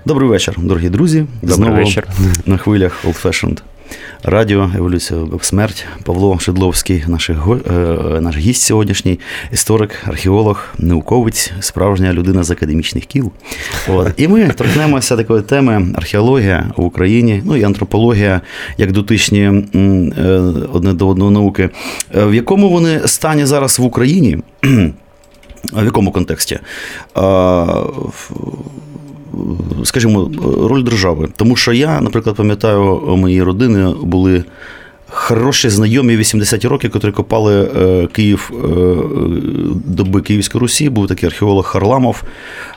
Добрий 0.06 0.30
вечір, 0.30 0.56
дорогі 0.58 0.90
друзі. 0.90 1.26
Добрий 1.42 1.72
вечір. 1.76 2.08
на 2.46 2.58
хвилях 2.58 3.06
Old 3.06 3.24
Fashioned 3.26 3.58
Радіо 4.24 4.72
Еволюція 4.78 5.20
смерть 5.42 5.86
Павло 6.04 6.40
Шедловський, 6.40 7.04
наш, 7.08 7.30
го- 7.30 7.60
е, 7.70 8.22
наш 8.22 8.38
гість 8.38 8.62
сьогоднішній, 8.62 9.20
історик, 9.54 9.92
археолог, 10.06 10.66
науковець, 10.78 11.52
справжня 11.60 12.14
людина 12.14 12.44
з 12.44 12.52
академічних 12.52 13.06
кіл. 13.06 13.32
От. 13.88 14.08
І 14.18 14.28
ми 14.28 14.48
торкнемося 14.48 15.18
такої 15.18 15.42
теми 15.42 15.88
археологія 15.96 16.72
в 16.78 16.84
Україні, 16.84 17.42
ну 17.46 17.58
і 17.58 17.64
антропологія, 17.64 18.42
як 18.78 18.92
дотичні 18.92 19.42
е, 19.44 19.52
одне 20.74 20.94
до 20.94 21.08
одного 21.08 21.32
науки. 21.32 21.70
Е, 22.16 22.26
В 22.26 22.34
якому 22.36 22.70
вони 22.70 23.08
стані 23.08 23.46
зараз 23.46 23.80
в 23.80 23.84
Україні? 23.84 24.38
В 25.74 25.86
якому 25.86 26.12
контексті? 26.12 26.60
Скажімо, 29.84 30.32
роль 30.62 30.84
держави. 30.84 31.30
Тому 31.36 31.56
що 31.56 31.74
я, 31.74 32.02
наприклад, 32.02 32.36
пам'ятаю, 32.36 32.84
у 32.84 33.16
моєї 33.16 33.44
родини 33.44 33.94
були 34.02 34.44
хороші 35.10 35.70
знайомі 35.70 36.18
80-ті 36.18 36.68
роки, 36.68 36.90
котрі 36.90 37.12
копали 37.12 37.72
е, 37.78 38.08
Київ 38.08 38.52
е, 38.54 38.68
доби 39.86 40.22
Київської 40.22 40.60
Русі. 40.62 40.90
Був 40.90 41.08
такий 41.08 41.28
археолог 41.30 41.66
Харламов, 41.66 42.24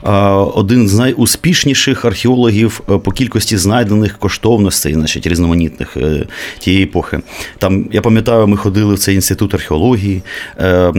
е, 0.05 0.11
один 0.55 0.89
з 0.89 0.95
найуспішніших 0.99 2.05
археологів 2.05 2.81
е, 2.91 2.99
по 2.99 3.13
кількості 3.13 3.57
знайдених 3.57 4.19
коштовностей, 4.19 4.95
значить, 4.95 5.27
різноманітних 5.27 5.97
е, 5.97 6.27
тієї 6.59 6.85
епохи. 6.85 7.19
Там, 7.59 7.87
я 7.93 8.01
пам'ятаю, 8.03 8.47
ми 8.47 8.57
ходили 8.57 8.95
в 8.95 8.99
цей 8.99 9.15
інститут 9.15 9.55
археології. 9.55 10.23
е, 10.61 10.93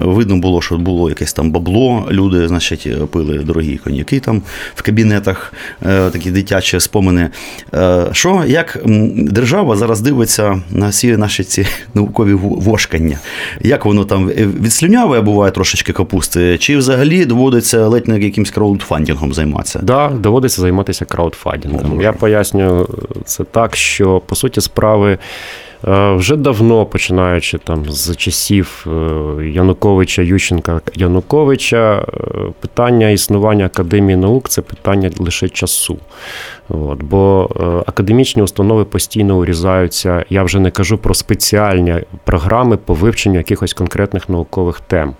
Видно 0.00 0.36
було, 0.36 0.62
що 0.62 0.78
було 0.78 1.08
якесь 1.08 1.32
там 1.32 1.50
бабло. 1.50 2.08
Люди, 2.10 2.48
значить, 2.48 3.10
пили 3.10 3.38
дорогі 3.38 3.76
коньяки 3.76 4.20
там 4.20 4.42
в 4.74 4.82
кабінетах, 4.82 5.52
е, 5.86 6.10
такі 6.10 6.30
дитячі 6.30 6.80
спомини. 6.80 7.28
Е, 7.74 8.06
Що, 8.12 8.44
як 8.46 8.78
держава 9.16 9.76
зараз 9.76 10.00
дивиться 10.00 10.43
на 10.70 10.88
всі 10.88 11.16
наші 11.16 11.44
ці 11.44 11.66
наукові 11.94 12.34
вошкання? 12.34 13.18
Як 13.60 13.84
воно 13.84 14.04
там 14.04 14.28
е, 14.28 14.46
відслюнявує, 14.60 15.20
буває 15.20 15.52
трошечки 15.52 15.92
капусти, 15.92 16.58
чи 16.58 16.76
взагалі 16.76 17.24
доводиться 17.24 17.86
ледь 17.88 18.08
не 18.08 18.18
якимсь 18.18 18.50
краудфандингом 18.50 19.32
займатися? 19.32 19.80
Да, 19.82 20.08
доводиться 20.08 20.60
займатися 20.60 21.04
краудфандингом. 21.04 22.00
Я 22.00 22.12
пояснюю 22.12 22.88
це 23.24 23.44
так, 23.44 23.76
що 23.76 24.20
по 24.26 24.34
суті 24.34 24.60
справи. 24.60 25.18
е, 25.88 26.14
Вже 26.14 26.36
давно, 26.36 26.86
починаючи 26.86 27.58
там 27.58 27.84
з 27.90 28.16
часів 28.16 28.86
е, 28.86 29.44
Януковича, 29.44 30.22
Ющенка 30.22 30.80
Януковича, 30.94 32.06
питання 32.60 33.10
існування 33.10 33.64
академії 33.66 34.16
наук 34.16 34.48
це 34.48 34.62
питання 34.62 35.10
лише 35.18 35.48
часу. 35.48 35.98
От, 36.68 37.02
бо 37.02 37.50
е, 37.56 37.62
академічні 37.86 38.42
установи 38.42 38.84
постійно 38.84 39.38
урізаються. 39.38 40.24
Я 40.30 40.42
вже 40.42 40.60
не 40.60 40.70
кажу 40.70 40.98
про 40.98 41.14
спеціальні 41.14 41.94
програми 42.24 42.76
по 42.76 42.94
вивченню 42.94 43.36
якихось 43.36 43.72
конкретних 43.72 44.28
наукових 44.28 44.80
тем. 44.80 45.14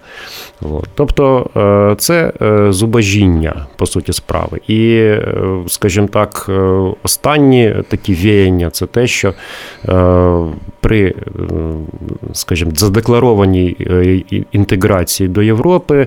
От. 0.63 0.89
Тобто 0.95 1.51
е, 1.57 1.97
це 1.99 2.33
е, 2.43 2.73
зубожіння, 2.73 3.67
по 3.77 3.87
суті, 3.87 4.13
справи. 4.13 4.61
І, 4.69 5.13
скажімо 5.67 6.09
так, 6.09 6.51
останні 7.03 7.75
такі 7.89 8.15
віяння 8.15 8.71
це 8.71 8.87
те, 8.87 9.07
що 9.07 9.35
при, 10.85 11.07
е, 11.07 11.15
скажімо, 12.33 12.71
задекларованій 12.75 13.77
е, 13.81 14.23
інтеграції 14.53 15.29
до 15.29 15.43
Європи 15.43 16.07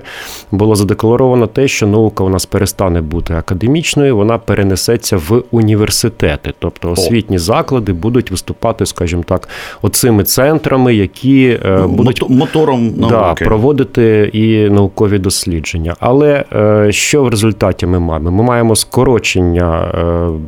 було 0.52 0.74
задекларовано 0.74 1.46
те, 1.46 1.68
що 1.68 1.86
наука 1.86 2.24
у 2.24 2.28
нас 2.28 2.46
перестане 2.46 3.00
бути 3.00 3.34
академічною, 3.34 4.16
вона 4.16 4.38
перенесеться 4.38 5.16
в 5.16 5.42
університети. 5.50 6.52
Тобто 6.58 6.90
освітні 6.90 7.38
заклади 7.38 7.92
будуть 7.92 8.30
виступати, 8.30 8.86
скажімо 8.86 9.22
так, 9.26 9.48
оцими 9.82 10.24
центрами, 10.24 10.94
які 10.94 11.58
е, 11.64 11.86
будуть 11.86 12.22
Мото- 12.22 12.30
мотором 12.30 12.90
да, 12.96 13.34
проводити 13.34 14.30
і 14.32 14.70
наукові 14.70 15.18
дослідження. 15.18 15.94
Але 16.00 16.44
що 16.90 17.24
в 17.24 17.28
результаті 17.28 17.86
ми 17.86 17.98
маємо? 17.98 18.30
Ми 18.30 18.42
маємо 18.42 18.76
скорочення 18.76 19.92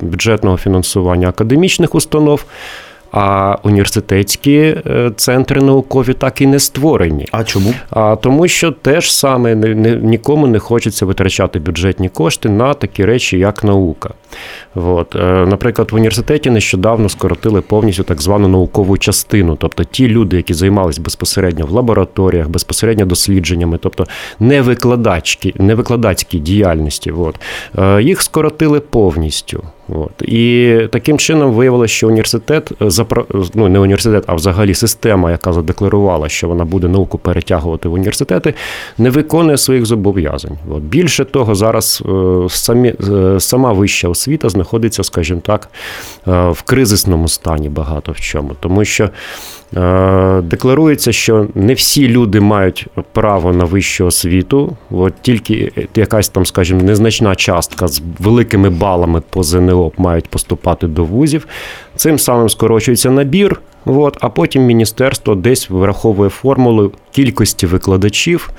бюджетного 0.03 0.57
фінансування 0.57 1.29
академічних 1.29 1.95
установ. 1.95 2.45
А 3.13 3.57
університетські 3.63 4.57
е, 4.57 5.11
центри 5.17 5.61
наукові 5.61 6.13
так 6.13 6.41
і 6.41 6.47
не 6.47 6.59
створені. 6.59 7.27
А 7.33 7.45
чому? 7.45 7.75
А 7.91 8.17
тому, 8.17 8.49
що 8.49 8.73
теж 8.73 9.13
саме 9.13 9.55
не, 9.55 9.75
не, 9.75 9.97
нікому 9.97 10.47
не 10.47 10.59
хочеться 10.59 11.07
витрачати 11.07 11.59
бюджетні 11.59 12.09
кошти 12.09 12.49
на 12.49 12.75
такі 12.75 13.05
речі, 13.05 13.39
як 13.39 13.65
наука. 13.65 14.11
От. 14.75 15.17
Е, 15.17 15.47
Наприклад, 15.47 15.93
в 15.93 15.95
університеті 15.95 16.51
нещодавно 16.51 17.09
скоротили 17.09 17.61
повністю 17.61 18.03
так 18.03 18.23
звану 18.23 18.49
наукову 18.49 18.99
частину. 18.99 19.57
Тобто 19.57 19.85
ті 19.85 20.09
люди, 20.09 20.37
які 20.37 20.55
займалися 20.55 21.03
безпосередньо 21.03 21.67
в 21.67 21.71
лабораторіях, 21.71 22.49
безпосередньо 22.49 23.07
дослідженнями, 23.07 23.79
тобто 23.83 24.07
не 24.41 24.63
викладачки, 24.63 25.55
не 25.59 25.75
викладацькій 25.75 26.39
діяльності, 26.39 27.11
от, 27.11 27.41
е, 27.79 28.03
їх 28.03 28.23
скоротили 28.23 28.81
повністю. 28.81 29.63
От. 29.95 30.23
І 30.23 30.79
таким 30.93 31.19
чином 31.19 31.53
виявилося, 31.53 31.95
що 31.95 32.09
університет 32.09 32.73
е, 32.83 33.05
ну 33.55 33.69
не 33.69 33.79
університет, 33.79 34.25
а 34.27 34.35
взагалі 34.35 34.75
система, 34.75 35.31
яка 35.31 35.53
задекларувала, 35.53 36.29
що 36.29 36.49
вона 36.49 36.65
буде 36.65 36.89
науку 36.89 37.19
перетягувати 37.19 37.89
в 37.89 37.93
університети, 37.93 38.55
не 38.99 39.11
виконує 39.11 39.59
своїх 39.59 39.87
зобов'язань. 39.87 40.59
От. 40.71 40.83
Більше 40.83 41.25
того, 41.25 41.55
зараз 41.55 42.03
е, 42.07 42.49
самі, 42.49 42.95
е, 43.11 43.41
сама 43.41 43.73
вища 43.73 44.09
освіта 44.09 44.49
знаходиться, 44.49 45.05
скажімо 45.05 45.41
так, 45.45 45.69
е, 46.29 46.51
в 46.51 46.63
кризисному 46.63 47.29
стані 47.29 47.69
багато 47.69 48.13
в 48.13 48.21
чому, 48.21 48.51
тому 48.61 48.85
що. 48.85 49.11
Е, 49.77 50.41
Декларується, 50.43 51.13
що 51.13 51.47
не 51.55 51.75
всі 51.75 52.09
люди 52.09 52.41
мають 52.41 52.87
право 53.13 53.53
на 53.53 53.65
вищу 53.65 54.07
освіту, 54.07 54.77
от 54.91 55.15
тільки 55.23 55.73
якась 55.95 56.29
там, 56.29 56.47
скажімо, 56.47 56.83
незначна 56.83 57.35
частка 57.35 57.89
з 57.89 58.03
великими 58.19 58.71
балами 58.71 59.23
по 59.31 59.43
ЗНО 59.43 59.93
мають 59.97 60.29
поступати 60.29 60.87
до 60.87 61.05
вузів. 61.05 61.47
Цим 61.97 62.19
самим 62.19 62.49
скорочується 62.49 63.11
набір. 63.11 63.61
От, 63.85 64.17
а 64.21 64.29
потім 64.29 64.63
міністерство 64.63 65.35
десь 65.35 65.71
враховує 65.71 66.31
формулу 66.31 66.93
кількості 67.11 67.67
викладачів 67.67 68.51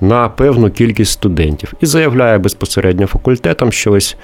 на 0.00 0.28
певну 0.28 0.70
кількість 0.70 1.12
студентів 1.12 1.72
і 1.80 1.86
заявляє 1.86 2.38
безпосередньо 2.38 3.06
факультетам, 3.06 3.72
що 3.72 3.92
ось 3.92 4.16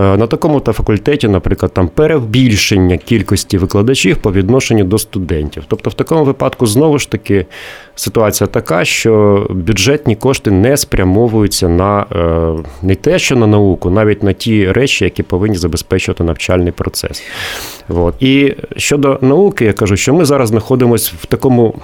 е, 0.00 0.16
на 0.16 0.26
такому-то 0.26 0.72
факультеті, 0.72 1.28
наприклад, 1.28 1.72
там 1.74 1.88
перебільшення 1.88 2.96
кількості 2.96 3.58
викладачів 3.58 4.16
по 4.16 4.32
відношенню 4.32 4.84
до 4.84 4.98
студентів. 4.98 5.64
Тобто, 5.68 5.90
в 5.90 5.94
такому 5.94 6.24
випадку 6.24 6.66
знову 6.66 6.98
ж 6.98 7.10
таки 7.10 7.46
ситуація 7.94 8.48
така, 8.48 8.84
що 8.84 9.46
бюджетні 9.50 10.16
кошти 10.16 10.50
не 10.50 10.76
спрямовуються 10.76 11.68
на 11.68 12.06
е, 12.12 12.64
не 12.82 12.94
те, 12.94 13.18
що 13.18 13.36
на 13.36 13.46
науку, 13.46 13.90
навіть 13.90 14.22
на 14.22 14.32
ті 14.32 14.72
речі, 14.72 15.04
які 15.04 15.22
повинні 15.22 15.56
забезпечувати 15.56 16.24
навчальний 16.24 16.72
процес. 16.72 17.22
От. 17.88 18.14
І 18.22 18.56
щодо 18.76 19.18
науки, 19.22 19.64
я 19.64 19.72
кажу, 19.72 19.96
що 19.96 20.14
ми 20.14 20.24
зараз 20.24 20.48
знаходимося 20.48 21.12
в 21.20 21.26
такому. 21.26 21.74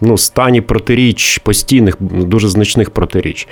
Ну, 0.00 0.18
стані 0.18 0.60
протиріч, 0.60 1.38
постійних, 1.38 1.96
дуже 2.00 2.48
значних 2.48 2.90
протиріч. 2.90 3.48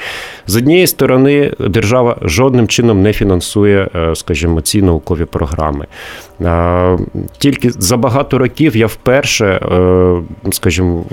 З 0.47 0.57
однієї 0.57 0.87
сторони, 0.87 1.53
держава 1.59 2.17
жодним 2.23 2.69
чином 2.69 3.03
не 3.03 3.13
фінансує, 3.13 3.89
е, 3.95 4.15
скажімо, 4.15 4.61
ці 4.61 4.83
наукові 4.83 5.25
програми. 5.25 5.87
Тільки 7.39 7.71
за 7.71 7.97
багато 7.97 8.39
років 8.39 8.77
я 8.77 8.87
вперше, 8.87 9.47
е, 9.47 10.23
скажімо, 10.53 11.05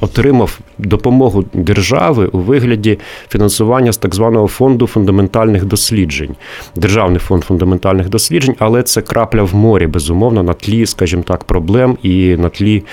отримав 0.00 0.58
допомогу 0.78 1.44
держави 1.52 2.26
у 2.26 2.38
вигляді 2.38 2.98
фінансування 3.28 3.92
з 3.92 3.96
так 3.96 4.14
званого 4.14 4.46
фонду 4.46 4.86
фундаментальних 4.86 5.64
досліджень. 5.64 6.36
Державний 6.76 7.18
фонд 7.18 7.44
фундаментальних 7.44 8.08
досліджень, 8.08 8.54
але 8.58 8.82
це 8.82 9.02
крапля 9.02 9.42
в 9.42 9.54
морі, 9.54 9.86
безумовно, 9.86 10.42
на 10.42 10.52
тлі, 10.52 10.86
скажімо 10.86 11.22
так, 11.22 11.44
проблем 11.44 11.98
і 12.02 12.36
на 12.36 12.48
тлі 12.48 12.84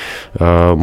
е, 0.42 0.74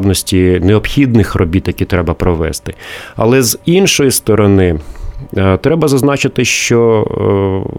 масштабності 0.00 0.60
необхідних 0.62 1.34
робіт, 1.34 1.68
які 1.68 1.84
треба 1.84 2.14
провести. 2.14 2.74
Але 3.16 3.42
з 3.42 3.58
іншої 3.64 4.10
сторони. 4.10 4.78
Е, 5.36 5.56
Треба 5.56 5.88
зазначити, 5.88 6.44
що 6.44 7.04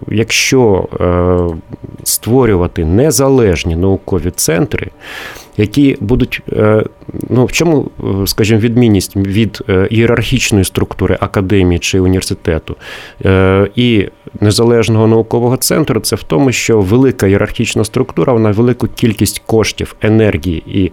е, 0.08 0.14
якщо 0.14 0.88
е, 1.00 1.56
створювати 2.04 2.84
незалежні 2.84 3.76
наукові 3.76 4.30
центри, 4.30 4.90
які 5.56 5.96
будуть, 6.00 6.42
е, 6.52 6.84
ну 7.28 7.44
в 7.44 7.52
чому, 7.52 7.90
е, 8.22 8.26
скажімо, 8.26 8.60
відмінність 8.60 9.16
від 9.16 9.62
е, 9.68 9.88
ієрархічної 9.90 10.64
структури 10.64 11.18
академії 11.20 11.78
чи 11.78 12.00
університету 12.00 12.76
і 13.76 14.08
незалежного 14.40 15.06
наукового 15.06 15.56
центру, 15.56 16.00
це 16.00 16.16
в 16.16 16.22
тому, 16.22 16.52
що 16.52 16.80
велика 16.80 17.26
ієрархічна 17.26 17.84
структура 17.84 18.32
вона 18.32 18.50
велику 18.50 18.86
кількість 18.86 19.38
коштів, 19.46 19.96
енергії 20.00 20.62
і 20.66 20.92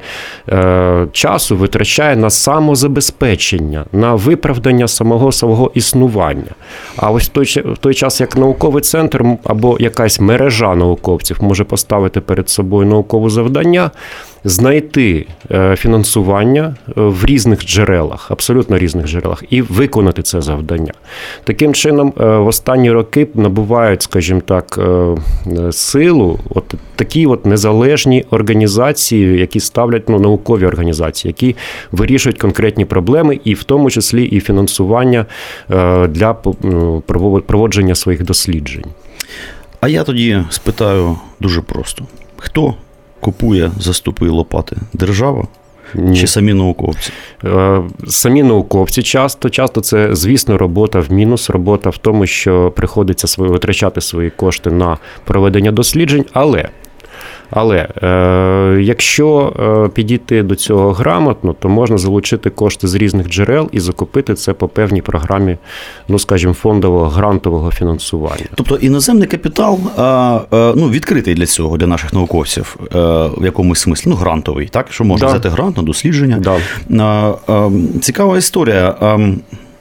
часу 1.12 1.58
витрачає 1.58 2.16
на 2.16 2.30
самозабезпечення, 2.30 3.86
на 3.92 4.16
виправдання 4.16 4.88
самого 4.88 5.32
свого 5.32 5.72
існування. 5.74 6.56
А 6.96 7.12
ось 7.12 7.26
в 7.26 7.28
той, 7.28 7.46
в 7.46 7.78
той 7.78 7.94
час, 7.94 8.22
як 8.22 8.38
науковий 8.38 8.82
центр 8.82 9.26
або 9.44 9.78
якась 9.80 10.20
мережа 10.20 10.76
науковців 10.76 11.38
може 11.42 11.64
поставити 11.64 12.22
перед 12.22 12.50
собою 12.50 12.88
наукове 12.88 13.30
завдання, 13.30 13.92
знайти 14.44 15.26
е, 15.52 15.76
фінансування 15.76 16.76
е, 16.88 16.92
в 16.96 17.26
різних 17.26 17.66
джерелах, 17.66 18.32
абсолютно 18.32 18.78
різних 18.78 19.08
джерелах, 19.08 19.44
і 19.50 19.62
виконати 19.62 20.22
це 20.22 20.42
завдання. 20.42 20.94
Таким 21.44 21.74
чином, 21.74 22.14
е, 22.20 22.26
в 22.26 22.48
останні 22.48 22.92
роки 22.92 23.28
набувають, 23.34 24.02
скажімо 24.02 24.42
так, 24.46 24.80
силу 25.72 26.40
от 26.50 26.74
такі 26.96 27.26
от 27.26 27.46
незалежні 27.46 28.26
організації, 28.30 29.40
які 29.40 29.60
ставлять 29.60 30.10
ну, 30.10 30.20
наукові 30.20 30.66
організації, 30.66 31.30
які 31.30 31.56
вирішують 31.92 32.38
конкретні 32.38 32.86
проблеми, 32.86 33.40
і 33.44 33.54
в 33.54 33.64
тому 33.64 33.90
числі 33.90 34.26
і 34.26 34.40
фінансування 34.40 35.26
для 36.10 36.36
ну, 36.64 37.04
проводження 37.46 37.96
своїх 37.96 38.24
досліджень. 38.24 38.86
А 39.82 39.88
я 39.88 40.04
тоді 40.04 40.44
спитаю 40.50 41.18
дуже 41.40 41.62
просто: 41.62 42.06
хто 42.38 42.76
купує 43.20 43.72
заступи 43.80 44.26
і 44.26 44.30
лопати? 44.30 44.78
Держава? 44.94 45.48
Ні. 45.96 46.18
Чи 46.18 46.28
самі 46.28 46.54
науковці? 46.54 47.12
Е, 47.46 47.82
самі 48.08 48.44
науковці 48.44 49.04
часто. 49.04 49.50
Часто 49.50 49.82
це, 49.82 50.16
звісно, 50.16 50.58
робота 50.58 51.00
в 51.00 51.12
мінус, 51.12 51.50
робота 51.50 51.90
в 51.90 51.98
тому, 51.98 52.26
що 52.26 52.72
приходиться 52.76 53.28
свої, 53.28 53.52
витрачати 53.52 54.02
свої 54.02 54.30
кошти 54.30 54.72
на 54.72 54.98
проведення 55.26 55.72
досліджень, 55.72 56.26
але 56.34 56.70
але 57.52 57.88
е, 58.04 58.82
якщо 58.82 59.54
е, 59.88 59.90
підійти 59.90 60.44
до 60.44 60.56
цього 60.56 60.94
грамотно, 60.94 61.56
то 61.60 61.70
можна 61.70 61.98
залучити 61.98 62.50
кошти 62.50 62.88
з 62.88 62.96
різних 62.96 63.30
джерел 63.30 63.70
і 63.72 63.80
закупити 63.80 64.34
це 64.34 64.54
по 64.54 64.68
певній 64.68 65.02
програмі, 65.02 65.58
ну 66.08 66.20
скажімо, 66.20 66.54
фондового 66.54 67.10
грантового 67.10 67.72
фінансування. 67.72 68.46
Тобто 68.56 68.76
іноземний 68.76 69.28
капітал 69.28 69.80
ну, 70.52 70.90
відкритий 70.90 71.34
для 71.34 71.46
цього, 71.46 71.78
для 71.78 71.88
наших 71.88 72.14
науковців, 72.14 72.78
е, 72.82 72.98
в 73.38 73.46
якомусь 73.46 73.80
смислі, 73.80 74.10
ну 74.10 74.16
грантовий, 74.16 74.68
так 74.68 74.86
що 74.90 75.04
можна 75.04 75.28
да. 75.28 75.34
взяти 75.34 75.50
грант 75.50 75.78
на 75.78 75.84
дослідження. 75.84 76.60
Да. 76.90 77.34
Цікава 78.02 78.38
історія. 78.38 78.96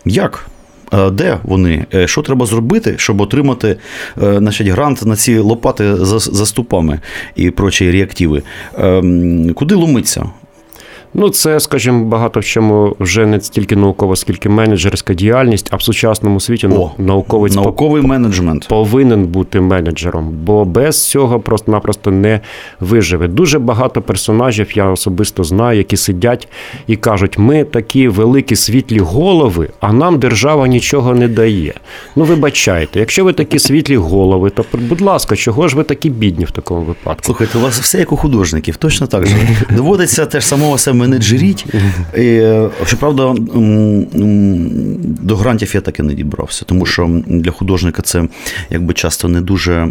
Як 0.05 0.49
Е, 0.49 0.58
де 1.12 1.38
вони, 1.42 1.87
е, 1.94 2.07
що 2.09 2.22
треба 2.22 2.46
зробити, 2.46 2.94
щоб 2.96 3.20
отримати 3.20 3.77
е, 4.22 4.38
значить, 4.38 4.68
грант 4.68 5.07
на 5.07 5.16
ці 5.16 5.38
лопати 5.38 5.96
за 5.96 6.18
заступами 6.18 7.01
і 7.37 7.51
прочі 7.51 7.90
реактиви. 7.90 8.42
Ем, 8.79 9.53
куди 9.55 9.74
ломиться? 9.74 10.27
Ну, 11.14 11.31
це, 11.31 11.61
скажімо, 11.61 12.05
багато 12.05 12.40
в 12.40 12.44
чому 12.44 12.97
вже 13.01 13.27
не 13.27 13.40
стільки 13.40 13.77
наукова, 13.77 14.16
скільки 14.16 14.49
менеджерська 14.49 15.14
діяльність, 15.14 15.68
а 15.71 15.77
в 15.77 15.83
сучасному 15.83 16.40
світі 16.40 16.66
О, 16.66 16.90
науковець 16.99 17.55
науковий 17.55 18.03
менеджмент 18.03 18.68
повинен 18.68 19.27
бути 19.27 19.61
менеджером, 19.61 20.29
бо 20.44 20.64
без 20.64 21.09
цього 21.09 21.40
просто-напросто 21.40 22.11
не 22.11 22.40
виживе. 22.81 23.29
Дуже 23.29 23.59
багато 23.59 24.03
персонажів 24.03 24.77
я 24.77 24.85
особисто 24.85 25.44
знаю, 25.44 25.79
які 25.79 25.97
сидять 25.97 26.49
і 26.87 26.97
кажуть: 26.97 27.38
ми 27.38 27.64
такі 27.64 28.09
великі 28.09 28.57
світлі 28.57 28.99
голови, 28.99 29.68
а 29.81 29.92
нам 29.92 30.18
держава 30.18 30.68
нічого 30.68 31.14
не 31.14 31.29
дає. 31.29 31.75
Ну, 32.16 32.25
вибачайте, 32.25 33.01
якщо 33.01 33.25
ви 33.25 33.33
такі 33.33 33.59
світлі 33.59 33.97
голови, 33.97 34.51
то 34.51 34.64
будь 34.73 35.01
ласка, 35.01 35.37
чого 35.37 35.68
ж 35.68 35.77
ви 35.77 35.83
такі 35.83 36.11
бідні 36.11 36.44
в 36.44 36.51
такому 36.51 36.81
випадку? 36.81 37.23
Слухайте, 37.25 37.59
у 37.59 37.61
вас 37.61 37.81
все 37.81 37.99
як 37.99 38.12
у 38.12 38.16
художників, 38.16 38.77
точно 38.77 39.07
так 39.07 39.27
же 39.27 39.37
доводиться 39.71 40.27
теж 40.27 40.44
самого 40.44 40.79
себе 40.79 40.98
менеджеріть. 40.99 41.67
І, 42.17 42.43
Щоправда, 42.87 43.35
до 45.23 45.37
грантів 45.37 45.75
я 45.75 45.81
так 45.81 45.99
і 45.99 46.03
не 46.03 46.15
дібрався, 46.15 46.65
тому 46.65 46.87
що 46.87 47.23
для 47.27 47.51
художника 47.51 48.03
це 48.03 48.29
якби 48.71 48.95
часто 48.95 49.29
не 49.29 49.41
дуже 49.41 49.89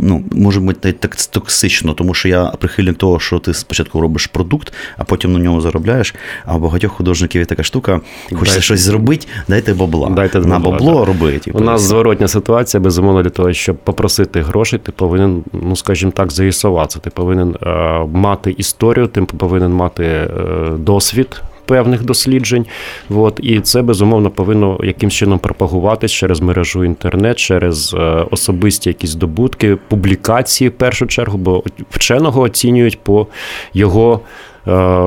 ну, 0.00 0.24
може 0.32 0.60
бути 0.60 0.92
так 0.92 1.16
токсично, 1.16 1.94
тому 1.94 2.14
що 2.14 2.28
я 2.28 2.44
прихильник 2.44 2.96
того, 2.96 3.20
що 3.20 3.38
ти 3.38 3.54
спочатку 3.54 4.00
робиш 4.00 4.26
продукт, 4.26 4.72
а 4.96 5.04
потім 5.04 5.32
на 5.32 5.38
ньому 5.38 5.60
заробляєш. 5.60 6.14
А 6.44 6.56
у 6.56 6.58
багатьох 6.58 6.92
художників 6.92 7.40
є 7.40 7.44
така 7.44 7.62
штука, 7.62 8.00
хочеться 8.22 8.44
дайте, 8.44 8.60
щось 8.60 8.80
зробити, 8.80 9.26
дайте 9.48 9.74
бабла. 9.74 10.10
Дайте 10.10 10.38
на 10.38 10.58
бабло 10.58 11.04
робити. 11.04 11.50
У 11.54 11.60
нас 11.60 11.82
зворотня 11.82 12.28
ситуація, 12.28 12.80
безумовно, 12.80 13.22
для 13.22 13.30
того, 13.30 13.52
щоб 13.52 13.76
попросити 13.76 14.40
грошей, 14.40 14.78
ти 14.78 14.92
повинен, 14.92 15.44
ну 15.52 15.76
скажімо 15.76 16.12
так, 16.12 16.32
заїсуватися. 16.32 16.98
Ти 16.98 17.10
повинен 17.10 17.56
е, 17.62 18.06
мати 18.12 18.50
історію, 18.50 19.06
ти 19.06 19.22
повинен 19.22 19.72
мати. 19.72 20.30
Е, 20.36 20.70
досвід. 20.78 21.42
Певних 21.66 22.04
досліджень, 22.04 22.66
От, 23.10 23.40
і 23.42 23.60
це 23.60 23.82
безумовно 23.82 24.30
повинно 24.30 24.80
якимсь 24.82 25.14
чином 25.14 25.38
пропагуватись 25.38 26.12
через 26.12 26.40
мережу 26.40 26.84
інтернет, 26.84 27.38
через 27.38 27.94
е, 27.94 27.98
особисті 28.30 28.90
якісь 28.90 29.10
здобутки, 29.10 29.76
публікації 29.88 30.70
в 30.70 30.72
першу 30.72 31.06
чергу, 31.06 31.38
бо 31.38 31.62
вченого 31.90 32.40
оцінюють 32.40 33.00
по 33.00 33.26
його 33.74 34.20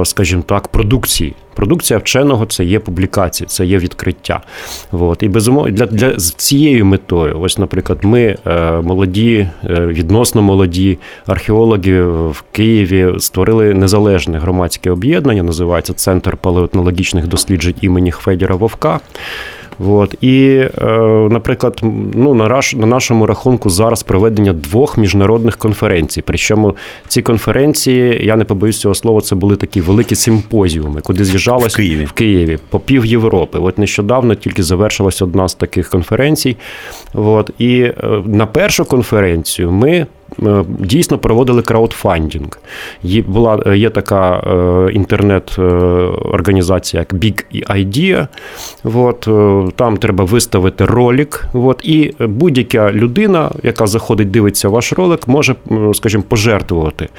скажімо 0.04 0.43
так, 0.48 0.67
продукції. 0.67 1.36
Продукція 1.54 2.00
вченого 2.00 2.45
це 2.45 2.65
є 2.65 2.80
публікації, 2.80 3.48
це 3.48 3.65
є 3.65 3.78
відкриття. 3.78 4.41
От. 4.91 5.24
І 5.24 5.30
безумовно 5.30 5.72
для 5.72 5.86
для 5.86 6.19
з 6.19 6.32
цією 6.32 6.86
метою, 6.86 7.39
ось, 7.39 7.58
наприклад, 7.58 8.00
ми 8.02 8.38
е, 8.48 8.72
молоді, 8.82 9.48
е, 9.63 9.86
відносно 9.86 10.41
молоді 10.41 10.98
археологи 11.28 12.04
в 12.04 12.43
Києві 12.52 13.13
створили 13.19 13.74
незалежне 13.74 14.39
громадське 14.39 14.91
об'єднання, 14.91 15.43
називається 15.43 15.93
Центр 15.93 16.38
палеотнологічних 16.38 17.28
досліджень 17.28 17.76
імені 17.82 18.12
Хфедіра 18.12 18.56
Вовка. 18.56 19.00
От. 19.87 20.15
І, 20.21 20.47
е, 20.47 20.87
наприклад, 21.31 21.79
ну, 22.13 22.33
на 22.33 22.47
наш, 22.47 22.75
на 22.75 22.85
нашому 22.85 23.25
рахунку 23.25 23.69
зараз 23.69 24.03
проведення 24.03 24.53
двох 24.53 24.97
міжнародних 24.97 25.57
конференцій. 25.57 26.21
Причому 26.21 26.75
ці 27.07 27.21
конференції, 27.21 28.25
я 28.25 28.35
не 28.35 28.45
побоюсь 28.45 28.79
цього 28.79 28.95
слова, 28.95 29.21
це 29.21 29.35
були 29.35 29.55
такі 29.55 29.81
великі 29.81 30.15
симпозіуми, 30.15 31.01
куди 31.01 31.25
з'їжджалось 31.25 31.73
в 31.73 31.77
Києві 31.77 32.05
в 32.05 32.11
Києві 32.11 32.57
по 32.69 32.79
пів 32.79 33.05
Європи. 33.05 33.59
От 33.59 33.77
нещодавно 33.77 34.35
тільки 34.35 34.63
завершилась 34.63 35.21
одна 35.21 35.47
з 35.47 35.53
таких 35.53 35.89
конференцій. 35.89 36.57
От. 37.13 37.51
І 37.57 37.79
е, 37.81 37.93
на 38.25 38.45
першу 38.45 38.85
конференцію 38.85 39.71
ми 39.71 40.07
дійсно 40.80 41.17
проводили 41.17 41.62
краудфандинг. 41.62 42.49
Є 43.04 43.21
була 43.21 43.63
е, 43.65 43.78
є 43.78 43.89
така 43.89 44.38
е, 44.38 44.91
інтернет-організація, 44.93 47.06
як 47.10 47.13
Big 47.13 47.43
Idea. 47.69 48.28
От, 48.84 49.28
Там 49.75 49.97
треба 49.97 50.25
виставити 50.25 50.86
ролик. 50.86 51.45
От, 51.54 51.82
І 51.84 52.13
будь-яка 52.19 52.91
людина, 52.91 53.52
яка 53.63 53.88
заходить, 53.88 54.32
дивиться 54.32 54.69
ваш 54.69 54.93
ролик, 54.93 55.28
може, 55.28 55.56
скажімо, 55.93 56.23
пожертвувати 56.28 57.10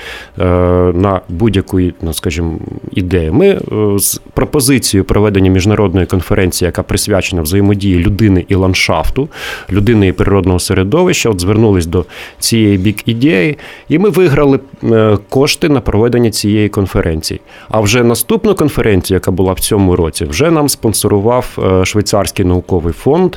на 0.95 1.21
будь-яку 1.29 1.81
ну, 2.03 2.13
скажімо, 2.13 2.59
ідею. 2.93 3.35
Ми 3.35 3.61
з 3.99 4.21
пропозицією 4.35 5.05
проведення 5.05 5.51
міжнародної 5.51 6.07
конференції, 6.07 6.67
яка 6.67 6.83
присвячена 6.83 7.43
взаємодії 7.43 7.99
людини 7.99 8.45
і 8.49 8.55
ландшафту, 8.55 9.29
людини 9.73 10.07
і 10.07 10.13
природного 10.13 10.59
середовища, 10.59 11.31
от 11.31 11.41
звернулись 11.41 11.87
до 11.87 12.05
цієї 12.39 12.79
Big 12.79 13.10
ідеї, 13.11 13.59
і 13.89 13.99
ми 13.99 14.09
виграли 14.09 14.61
е, 14.85 15.19
кошти 15.29 15.69
на 15.69 15.81
проведення 15.81 16.31
цієї 16.31 16.69
конференції. 16.69 17.41
А 17.69 17.81
вже 17.81 18.05
наступну 18.05 18.55
конференцію, 18.55 19.17
яка 19.17 19.31
була 19.31 19.53
в 19.53 19.61
цьому 19.61 19.97
році, 19.97 20.25
вже 20.25 20.51
нам 20.51 20.69
спонсорував 20.69 21.59
е, 21.59 21.85
швейцарський 21.85 22.45
науковий 22.45 22.93
фонд 22.93 23.37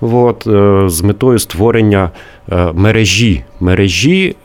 от, 0.00 0.46
е, 0.46 0.88
з 0.88 1.02
метою 1.02 1.38
створення 1.38 2.10
мережі 2.72 3.44
мережі 3.60 4.36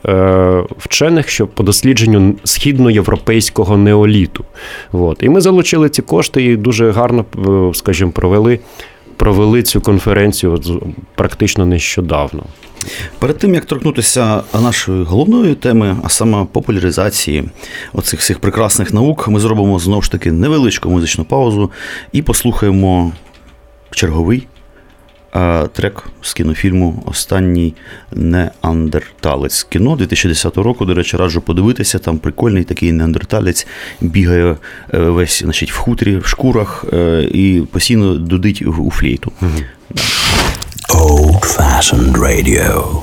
вчених 0.78 1.28
що 1.28 1.46
по 1.46 1.62
дослідженню 1.62 2.34
східноєвропейського 2.44 3.76
неоліту. 3.76 4.44
От. 4.92 5.22
І 5.22 5.28
ми 5.28 5.40
залучили 5.40 5.88
ці 5.88 6.02
кошти 6.02 6.44
і 6.44 6.56
дуже 6.56 6.90
гарно, 6.90 7.24
скажімо, 7.74 8.10
провели. 8.10 8.58
Провели 9.22 9.62
цю 9.62 9.80
конференцію 9.80 10.60
практично 11.14 11.66
нещодавно. 11.66 12.44
Перед 13.18 13.38
тим 13.38 13.54
як 13.54 13.64
торкнутися 13.64 14.42
нашої 14.62 15.04
головної 15.04 15.54
теми, 15.54 15.96
а 16.04 16.08
саме 16.08 16.46
популяризації 16.52 17.44
оцих 17.92 18.20
всіх 18.20 18.38
прекрасних 18.38 18.92
наук, 18.92 19.28
ми 19.28 19.40
зробимо 19.40 19.78
знову 19.78 20.02
ж 20.02 20.10
таки 20.10 20.32
невеличку 20.32 20.90
музичну 20.90 21.24
паузу 21.24 21.70
і 22.12 22.22
послухаємо 22.22 23.12
черговий 23.90 24.46
трек 25.72 26.04
з 26.22 26.32
кінофільму 26.32 27.02
Останній 27.06 27.74
неандерталець. 28.12 29.62
Кіно 29.62 29.96
2010 29.96 30.56
року, 30.56 30.84
до 30.84 30.94
речі, 30.94 31.16
раджу 31.16 31.42
подивитися. 31.46 31.98
Там 31.98 32.18
прикольний 32.18 32.64
такий 32.64 32.92
неандерталець 32.92 33.66
бігає 34.00 34.56
е, 34.94 34.98
весь 34.98 35.42
значить, 35.42 35.72
в 35.72 35.76
хутрі, 35.76 36.16
в 36.16 36.26
шкурах 36.26 36.84
е, 36.92 37.28
і 37.32 37.60
постійно 37.72 38.14
дудить 38.14 38.62
у 38.62 38.90
флейту. 38.90 39.32
Old 40.88 41.56
fashioned 41.56 42.16
radio. 42.16 43.02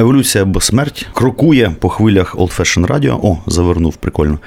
Еволюція 0.00 0.44
або 0.44 0.60
смерть 0.60 1.06
крокує 1.12 1.72
по 1.80 1.88
хвилях 1.88 2.36
Old 2.36 2.58
Fashion 2.58 2.86
Radio. 2.86 3.18
О, 3.22 3.38
завернув, 3.46 3.96
прикольно. 3.96 4.38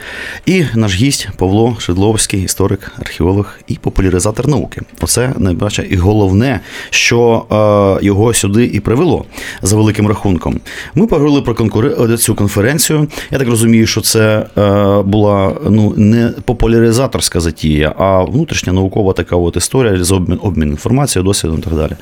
І 0.45 0.65
наш 0.75 0.95
гість 0.95 1.29
Павло 1.37 1.75
Шедловський, 1.79 2.43
історик, 2.43 2.91
археолог 2.99 3.53
і 3.67 3.75
популяризатор 3.75 4.47
науки. 4.47 4.81
Оце 5.01 5.33
найбаче 5.37 5.87
і 5.89 5.95
головне, 5.95 6.59
що 6.89 7.45
е, 8.01 8.05
його 8.05 8.33
сюди 8.33 8.65
і 8.65 8.79
привело 8.79 9.25
за 9.61 9.75
великим 9.75 10.07
рахунком. 10.07 10.59
Ми 10.95 11.07
поговорили 11.07 11.41
про 11.41 11.55
конкур... 11.55 12.17
цю 12.17 12.35
конференцію. 12.35 13.07
Я 13.31 13.37
так 13.37 13.47
розумію, 13.47 13.87
що 13.87 14.01
це 14.01 14.45
е, 14.57 15.01
була 15.01 15.53
ну 15.69 15.93
не 15.97 16.29
популяризаторська 16.45 17.39
затія, 17.39 17.95
а 17.97 18.23
внутрішня 18.23 18.73
наукова 18.73 19.13
така 19.13 19.35
от 19.35 19.57
історія 19.57 20.03
з 20.03 20.11
обмін, 20.11 20.39
обмін 20.41 20.69
інформацією, 20.69 21.27
досвідом 21.27 21.59
і 21.59 21.61
так 21.61 21.73
далі. 21.73 21.95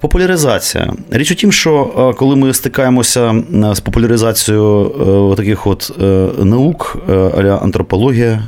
Популяризація. 0.00 0.92
Річ 1.10 1.32
у 1.32 1.34
тім, 1.34 1.52
що 1.52 1.90
е, 1.98 2.18
коли 2.18 2.36
ми 2.36 2.54
стикаємося 2.54 3.30
е, 3.30 3.74
з 3.74 3.80
популяризацією 3.80 4.92
е, 5.32 5.36
таких 5.36 5.66
от 5.66 5.92
наук, 6.38 6.96
аля 7.08 7.56
антропологія, 7.62 8.42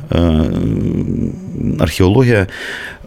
археологія, 1.79 2.47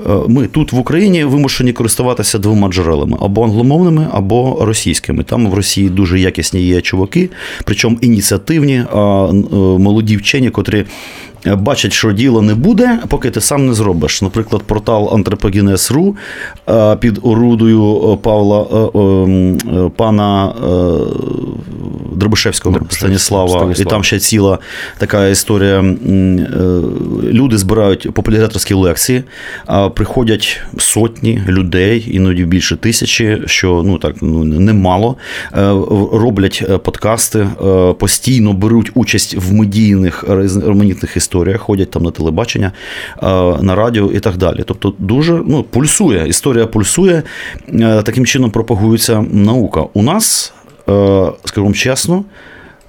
е, 0.06 0.10
ми 0.28 0.46
тут 0.46 0.72
в 0.72 0.78
Україні 0.78 1.24
вимушені 1.24 1.72
користуватися 1.72 2.38
двома 2.38 2.68
джерелами: 2.68 3.18
або 3.20 3.44
англомовними, 3.44 4.06
або 4.12 4.58
російськими. 4.60 5.22
Там 5.22 5.50
в 5.50 5.54
Росії 5.54 5.88
дуже 5.88 6.20
якісні 6.20 6.62
є 6.62 6.80
чуваки, 6.80 7.30
причому 7.64 7.98
ініціативні, 8.00 8.74
е, 8.74 8.86
молоді 9.78 10.16
вчені, 10.16 10.50
котрі. 10.50 10.84
Бачать, 11.56 11.92
що 11.92 12.12
діло 12.12 12.42
не 12.42 12.54
буде, 12.54 12.98
поки 13.08 13.30
ти 13.30 13.40
сам 13.40 13.66
не 13.66 13.74
зробиш. 13.74 14.22
Наприклад, 14.22 14.62
портал 14.62 15.08
Anthropogenes.ru 15.08 16.14
е, 16.68 16.96
під 16.96 17.18
орудою 17.22 18.18
Павла 18.22 18.64
пана 19.96 20.52
Дробишевського 22.12 22.74
Дробишевського 22.74 22.86
Станіслава, 22.90 23.74
і 23.78 23.84
там 23.84 24.04
ще 24.04 24.18
ціла 24.18 24.58
така 24.98 25.28
історія. 25.28 25.84
Люди 27.22 27.58
збирають 27.58 28.10
популяризаторські 28.42 28.74
лекції, 28.74 29.22
приходять 29.94 30.60
сотні 30.78 31.42
людей, 31.48 32.08
іноді 32.10 32.44
більше 32.44 32.76
тисячі, 32.76 33.42
що 33.46 33.82
ну 33.86 33.98
так 33.98 34.16
ну 34.22 34.44
немало. 34.44 35.16
Е, 35.52 35.58
Роблять 36.12 36.64
е, 36.70 36.78
подкасти, 36.78 37.38
е, 37.38 37.92
постійно 37.92 38.52
беруть 38.52 38.90
участь 38.94 39.34
в 39.34 39.52
медійних 39.52 40.24
різноманітних 40.28 41.16
історіях, 41.16 41.60
ходять 41.60 41.90
там 41.90 42.02
на 42.02 42.10
телебачення, 42.10 42.72
на 43.60 43.74
радіо 43.74 44.10
і 44.12 44.20
так 44.20 44.36
далі. 44.36 44.62
Тобто 44.66 44.94
дуже 44.98 45.32
ну, 45.46 45.62
пульсує. 45.62 46.28
Історія 46.28 46.66
пульсує, 46.66 47.22
таким 48.04 48.26
чином 48.26 48.50
пропагується 48.50 49.24
наука. 49.32 49.84
У 49.94 50.02
нас, 50.02 50.52
скажу 51.44 51.72
чесно, 51.72 52.24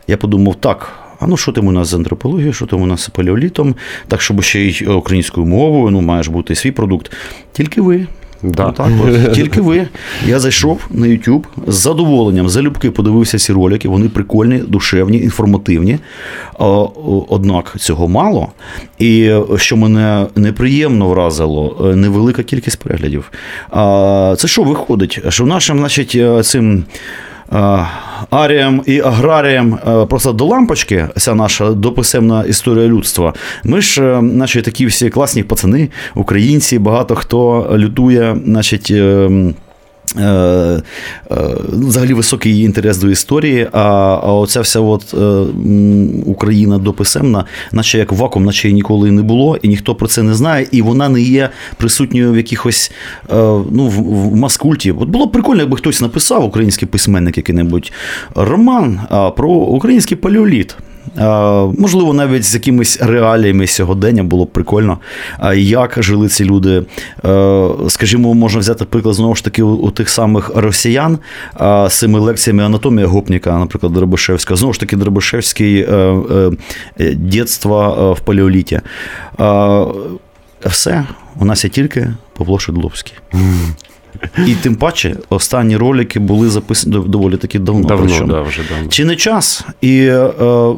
я 0.08 0.18
подумав, 0.18 0.56
так. 0.56 1.03
А 1.24 1.28
ну 1.28 1.38
що 1.38 1.52
там 1.52 1.68
у 1.68 1.72
нас 1.72 1.88
з 1.88 1.94
антропологією, 1.94 2.54
що 2.54 2.66
там 2.66 2.82
у 2.82 2.86
нас 2.86 3.02
з 3.02 3.10
палеолітом, 3.10 3.76
так, 4.08 4.22
щоб 4.22 4.44
ще 4.44 4.60
й 4.60 4.88
українською 4.88 5.46
мовою, 5.46 5.90
ну 5.92 6.02
має 6.02 6.24
ж 6.24 6.32
бути 6.32 6.56
свій 6.56 6.72
продукт. 6.72 7.12
Тільки 7.54 7.82
ви. 7.82 8.08
Да. 8.44 8.66
Ну, 8.66 8.74
так, 8.74 8.92
от. 9.04 9.34
Тільки 9.36 9.62
ви. 9.62 9.88
Я 10.28 10.40
зайшов 10.40 10.88
на 10.92 11.08
YouTube 11.08 11.44
з 11.68 11.76
задоволенням, 11.76 12.50
залюбки 12.50 12.92
подивився 12.92 13.40
ці 13.40 13.54
ролики. 13.54 13.88
Вони 13.88 14.10
прикольні, 14.10 14.58
душевні, 14.58 15.18
інформативні. 15.18 16.00
Однак 17.30 17.76
цього 17.80 18.08
мало. 18.08 18.48
І 19.00 19.24
е, 19.24 19.44
що 19.58 19.78
мене 19.78 20.26
неприємно 20.36 21.10
вразило, 21.10 21.90
е, 21.92 21.96
невелика 21.96 22.44
кількість 22.44 22.80
переглядів. 22.80 23.32
Це 24.38 24.48
що 24.48 24.64
виходить? 24.64 25.20
Що 25.30 25.46
нашим, 25.46 25.80
значить, 25.80 26.16
е, 26.16 26.44
цим. 26.44 26.84
Е, 27.54 27.88
Аріям 28.30 28.82
і 28.86 29.00
аграріям 29.00 29.80
е, 29.88 30.06
просто 30.06 30.34
до 30.34 30.46
лампочки, 30.46 31.08
ця 31.18 31.36
наша 31.36 31.72
дописемна 31.72 32.44
історія 32.44 32.88
людства. 32.88 33.34
Ми 33.63 33.82
ж, 33.82 34.22
наче 34.22 34.62
такі 34.62 34.86
всі 34.86 35.10
класні 35.10 35.44
пацани, 35.44 35.89
українці, 36.16 36.80
багато 36.80 37.16
хто 37.16 37.70
лютує, 37.78 38.38
значить. 38.46 38.94
Е, 40.17 40.21
е, 40.23 40.82
Взагалі 41.71 42.13
високий 42.13 42.62
інтерес 42.62 42.97
до 42.97 43.10
історії, 43.10 43.67
а, 43.71 43.80
а 44.23 44.34
оця 44.34 44.62
вся 44.62 44.80
от, 44.80 45.13
е, 45.13 45.17
Україна 46.26 46.78
дописемна, 46.78 47.45
наче 47.71 47.97
як 47.97 48.12
вакуум, 48.12 48.45
наче 48.45 48.67
її 48.67 48.76
ніколи 48.76 49.12
не 49.12 49.21
було, 49.21 49.58
і 49.62 49.67
ніхто 49.67 49.95
про 49.95 50.08
це 50.08 50.23
не 50.23 50.34
знає, 50.34 50.67
і 50.71 50.82
вона 50.82 51.10
не 51.10 51.21
є 51.21 51.49
присутньою 51.78 52.32
в 52.32 52.38
якихось 52.38 52.91
е, 53.30 53.36
ну, 53.71 53.88
в, 53.88 54.30
в 54.30 54.36
маскульті. 54.36 54.91
От 54.91 55.10
було 55.10 55.28
прикольно, 55.28 55.62
якби 55.62 55.78
хтось 55.78 56.02
написав, 56.02 56.45
український 56.45 56.88
письменник 56.88 57.38
який-небудь 57.38 57.91
роман 58.36 58.99
про 59.36 59.49
український 59.49 60.17
палеоліт. 60.17 60.76
А, 61.18 61.68
Можливо, 61.78 62.13
навіть 62.13 62.44
з 62.44 62.54
якимись 62.54 63.02
реаліями 63.02 63.68
сьогодення 63.68 64.24
було 64.24 64.46
б 64.46 64.52
прикольно, 64.52 64.98
як 65.56 65.98
жили 66.04 66.28
ці 66.28 66.46
люди. 66.46 66.84
Е, 67.26 67.70
Скажімо, 67.88 68.34
можна 68.34 68.60
взяти 68.60 68.86
приклад 68.86 69.16
знову 69.16 69.36
ж 69.36 69.44
таки 69.44 69.63
у, 69.63 69.92
тих 69.92 70.10
самих 70.10 70.52
росіян 70.56 71.20
з 71.60 71.89
цими 72.00 72.20
лекціями 72.20 72.63
анатомія 72.63 73.08
гопніка, 73.08 73.58
наприклад, 73.60 73.94
Дробишевська. 73.94 74.56
Знову 74.56 74.74
ж 74.74 74.80
таки, 74.80 74.96
Дробишевський 74.96 75.80
е, 75.82 75.86
е, 75.96 76.52
е, 77.00 77.13
дєтство 77.16 77.98
е, 78.18 78.20
в 78.22 78.26
палеоліті. 78.26 78.80
Е, 79.39 79.86
Все, 80.66 81.06
у 81.39 81.46
нас 81.46 81.63
є 81.63 81.70
тільки 81.70 82.13
Павло 82.38 82.60
Шедловський. 82.60 83.13
І 84.47 84.56
тим 84.56 84.76
паче 84.76 85.15
останні 85.30 85.78
ролики 85.78 86.19
були 86.19 86.49
записані 86.49 86.97
доволі 87.08 87.38
таки 87.38 87.60
давно. 87.60 87.88
Давно, 87.88 88.26
да, 88.28 88.41
вже 88.41 88.62
давно. 88.69 88.88
Чи 88.89 89.06
не 89.06 89.15
час 89.15 89.65
і 89.82 89.99
е, 90.06 90.30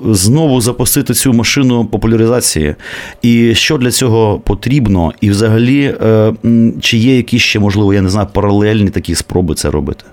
знову 0.06 0.62
запустити 0.62 1.14
цю 1.14 1.34
машину 1.34 1.86
популяризації? 1.86 2.76
І 3.22 3.56
що 3.56 3.78
для 3.78 3.92
цього 3.92 4.40
потрібно? 4.40 5.12
І 5.22 5.30
взагалі, 5.30 5.96
е, 6.04 6.34
чи 6.82 6.98
є 6.98 7.18
якісь 7.18 7.42
ще, 7.42 7.60
можливо, 7.60 7.94
я 7.94 8.02
не 8.02 8.10
знаю, 8.10 8.28
паралельні 8.34 8.90
такі 8.90 9.16
спроби 9.16 9.56
це 9.56 9.72
робити? 9.72 10.06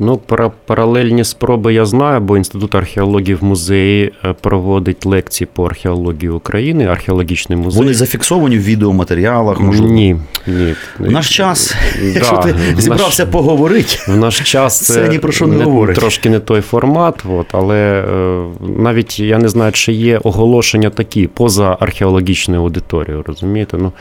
Ну, 0.00 0.16
пара- 0.28 0.50
паралельні 0.66 1.24
спроби 1.24 1.74
я 1.74 1.86
знаю, 1.86 2.20
бо 2.20 2.36
Інститут 2.36 2.74
археології 2.74 3.34
в 3.34 3.44
музеї 3.44 4.12
е, 4.24 4.34
проводить 4.40 5.06
лекції 5.06 5.48
по 5.52 5.66
археології 5.66 6.28
України, 6.28 6.86
археологічний 6.86 7.58
музей. 7.58 7.78
Вони 7.82 7.94
зафіксовані 7.94 8.58
в 8.58 8.62
відеоматеріалах, 8.62 9.60
можливо. 9.60 9.92
Ні, 9.92 10.16
ні. 10.46 10.74
В 10.98 11.10
наш 11.10 11.36
час, 11.36 11.74
Да, 12.00 12.04
якщо 12.06 12.36
ти 12.36 12.52
в 12.52 12.56
наш- 12.74 12.80
зібрався 12.82 13.26
поговорити, 13.26 13.96
В 14.08 14.16
наш 14.16 14.40
час 14.52 14.80
Це 14.80 14.94
це, 14.94 15.08
ні 15.08 15.18
про 15.18 15.32
що 15.32 15.46
не 15.46 15.56
не 15.56 15.64
говорить. 15.64 15.96
трошки 15.96 16.30
не 16.30 16.40
той 16.40 16.60
формат, 16.60 17.24
от, 17.30 17.46
але 17.52 18.04
е, 18.08 18.44
навіть 18.78 19.20
я 19.20 19.38
не 19.38 19.48
знаю, 19.48 19.72
чи 19.72 19.92
є 19.92 20.18
оголошення 20.18 20.90
такі 20.90 21.26
поза 21.26 21.76
археологічною 21.80 22.60
аудиторією, 22.62 23.24
розумієте? 23.26 23.76
Ну, 23.78 23.92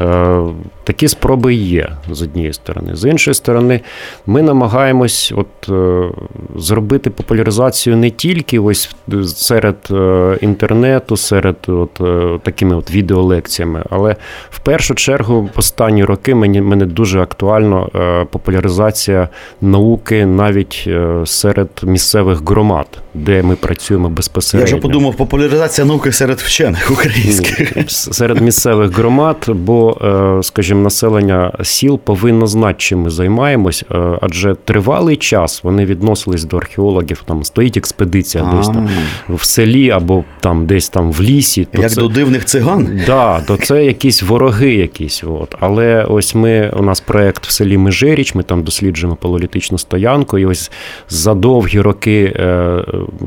е, 0.00 0.38
такі 0.84 1.08
спроби 1.08 1.54
є 1.54 1.88
з 2.10 2.22
однієї 2.22 2.52
сторони. 2.52 2.96
З 2.96 3.10
іншої 3.10 3.34
сторони, 3.34 3.80
ми 4.26 4.42
намагаємось 4.42 5.32
от, 5.42 5.68
е, 5.68 6.10
зробити 6.56 7.10
популяризацію 7.10 7.96
не 7.96 8.10
тільки 8.10 8.58
ось 8.58 8.96
серед 9.26 9.76
е, 9.90 10.38
інтернету, 10.40 11.16
серед 11.16 11.56
от, 11.66 12.00
е, 12.00 12.38
такими 12.42 12.76
от 12.76 12.90
відеолекціями, 12.90 13.82
але 13.90 14.16
в 14.50 14.58
першу 14.58 14.94
чергу 14.94 15.42
в 15.54 15.58
останні 15.58 16.04
роки 16.04 16.34
мені 16.34 16.60
мене 16.60 16.86
дуже 16.86 17.20
актуально 17.20 17.90
е, 17.94 18.24
популяризація 18.24 19.28
науки 19.60 20.26
навіть 20.26 20.84
е, 20.86 21.26
серед 21.26 21.68
місцевих 21.82 22.48
громад, 22.48 22.86
де 23.14 23.42
ми 23.42 23.56
працюємо 23.56 24.08
безпосередньо. 24.08 24.70
я 24.70 24.74
вже 24.74 24.82
подумав, 24.82 25.14
популяризація 25.14 25.86
науки 25.86 26.12
серед 26.12 26.38
вчених 26.38 26.90
українських. 26.90 27.72
Серед 27.90 28.40
місцевих 28.40 28.96
громад, 28.96 29.36
бо, 29.48 29.98
е, 30.38 30.42
скажімо, 30.42 30.82
населення 30.82 31.52
сіл 31.62 31.98
повинно 31.98 32.46
знати, 32.46 32.74
чим 32.78 32.98
ми 32.98 33.10
займаємось, 33.10 33.84
е, 33.90 34.18
адже 34.20 34.56
тривалий 34.64 35.16
час 35.16 35.64
вони 35.64 35.84
відносились 35.84 36.44
до 36.44 36.56
археологів. 36.56 37.22
Там 37.26 37.44
стоїть 37.44 37.76
експедиція 37.76 38.54
десь 38.56 38.66
там 38.66 38.88
в 39.28 39.44
селі 39.44 39.90
або 39.90 40.24
там 40.40 40.66
десь 40.66 40.88
там 40.88 41.12
в 41.12 41.22
лісі. 41.22 41.64
То 41.64 41.82
Як 41.82 41.90
це... 41.90 42.00
до 42.00 42.08
дивних 42.08 42.44
циган. 42.44 43.00
Да, 43.06 43.40
то 43.40 43.56
це 43.56 43.84
якісь 43.84 44.22
вороги 44.22 44.74
якісь. 44.74 45.24
От. 45.24 45.54
Але 45.60 46.04
ось 46.04 46.34
ми, 46.34 46.72
у 46.76 46.82
нас 46.82 47.00
проєкт 47.00 47.46
в 47.46 47.50
селі 47.50 47.78
Межиріч, 47.78 48.34
ми 48.34 48.42
там 48.42 48.62
досліджуємо 48.62 49.16
палеолітичну 49.16 49.78
стоянку, 49.78 50.38
і 50.38 50.46
ось 50.46 50.70
за 51.08 51.34
довгі 51.34 51.80
роки 51.80 52.32
е, 52.36 52.84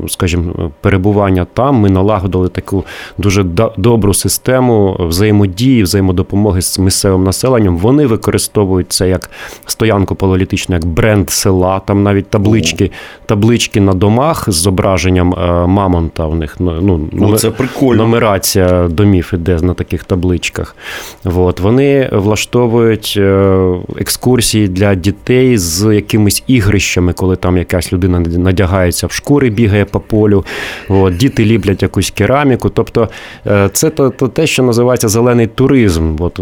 скажімо, 0.08 0.70
перебування 0.80 1.46
там, 1.54 1.74
ми 1.74 1.90
налагодили 1.90 2.48
таку 2.48 2.84
дуже 3.18 3.42
добру 3.76 4.14
систему 4.14 4.96
взаємодії, 5.00 5.82
взаємодопомоги 5.82 6.62
з 6.62 6.78
місцевим 6.78 7.24
населенням. 7.24 7.78
Вони 7.78 8.06
використовують 8.06 8.92
це 8.92 9.08
як 9.08 9.30
стоянку 9.66 10.14
пололітичну, 10.14 10.74
як 10.74 10.84
бренд 10.84 11.30
села. 11.30 11.80
Там 11.80 12.02
навіть 12.02 12.30
таблички, 12.30 12.90
таблички 13.26 13.80
на 13.80 13.92
домах 13.92 14.44
з 14.48 14.54
зображенням 14.54 15.34
е, 15.34 15.66
мамонта. 15.66 16.26
В 16.26 16.36
них 16.36 16.56
ну, 16.60 17.08
О, 17.20 17.38
це 17.38 17.50
прикольно. 17.50 18.02
нумерація 18.02 18.88
домів 18.88 19.30
іде 19.34 19.58
на 19.62 19.74
таких 19.74 20.04
табличках. 20.04 20.76
От. 21.24 21.60
Вони 21.60 22.08
влаштовують 22.12 23.14
е, 23.16 23.74
екскурсії 23.96 24.68
для 24.68 24.94
дітей 24.94 25.58
з 25.58 25.94
якимись 25.94 26.44
ігрищами, 26.46 27.12
коли 27.12 27.36
там 27.36 27.58
якась 27.58 27.92
людина 27.92 28.20
надягається 28.20 29.06
в 29.06 29.12
шкури, 29.12 29.50
бігає 29.66 29.84
по 29.84 30.00
полю. 30.00 30.44
От. 30.88 31.16
Діти 31.16 31.44
ліплять 31.44 31.82
якусь 31.82 32.10
кераміку. 32.10 32.70
Тобто 32.70 33.08
е, 33.46 33.70
це 33.72 33.90
те, 34.32 34.46
що 34.46 34.62
називається 34.62 35.08
зелений 35.08 35.46
туризм. 35.46 36.16
От, 36.18 36.40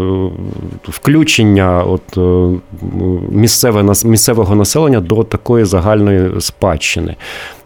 Включення 0.87 1.83
от, 1.83 2.17
місцеве, 3.31 3.93
місцевого 4.05 4.55
населення 4.55 4.99
до 4.99 5.23
такої 5.23 5.65
загальної 5.65 6.41
спадщини. 6.41 7.15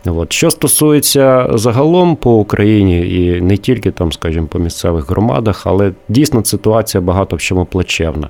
От. 0.05 0.33
Що 0.33 0.49
стосується 0.49 1.49
загалом 1.53 2.15
по 2.15 2.33
Україні 2.33 2.99
і 2.99 3.41
не 3.41 3.57
тільки 3.57 3.91
там, 3.91 4.11
скажімо, 4.11 4.47
по 4.47 4.59
місцевих 4.59 5.09
громадах, 5.09 5.67
але 5.67 5.91
дійсно 6.09 6.45
ситуація 6.45 7.01
багато 7.01 7.35
в 7.35 7.39
чому 7.39 7.65
плачевна. 7.65 8.29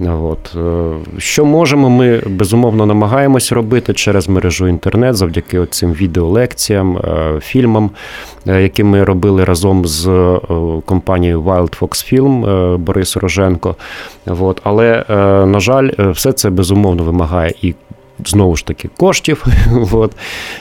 От. 0.00 0.56
Е, 0.56 0.92
що 1.18 1.44
можемо, 1.44 1.90
ми 1.90 2.22
безумовно 2.26 2.86
намагаємось 2.86 3.52
робити 3.52 3.94
через 3.94 4.28
мережу 4.28 4.68
інтернет, 4.68 5.16
завдяки 5.16 5.66
цим 5.70 5.92
відеолекціям, 5.92 6.96
е, 6.96 7.40
фільмам, 7.40 7.90
е, 8.48 8.62
які 8.62 8.84
ми 8.84 9.04
робили 9.04 9.44
разом 9.44 9.86
з 9.86 10.08
компанією 10.84 11.42
Wild 11.42 11.80
Fox 11.80 12.12
Film 12.12 12.76
Борис 12.76 13.16
Роженко. 13.16 13.76
От. 14.26 14.60
Але, 14.64 15.04
на 15.46 15.60
жаль, 15.60 15.90
все 15.98 16.32
це 16.32 16.50
безумовно 16.50 17.04
вимагає 17.04 17.54
і 17.62 17.74
знову 18.26 18.56
ж 18.56 18.66
таки 18.66 18.88
коштів, 18.96 19.46
от, 19.92 20.12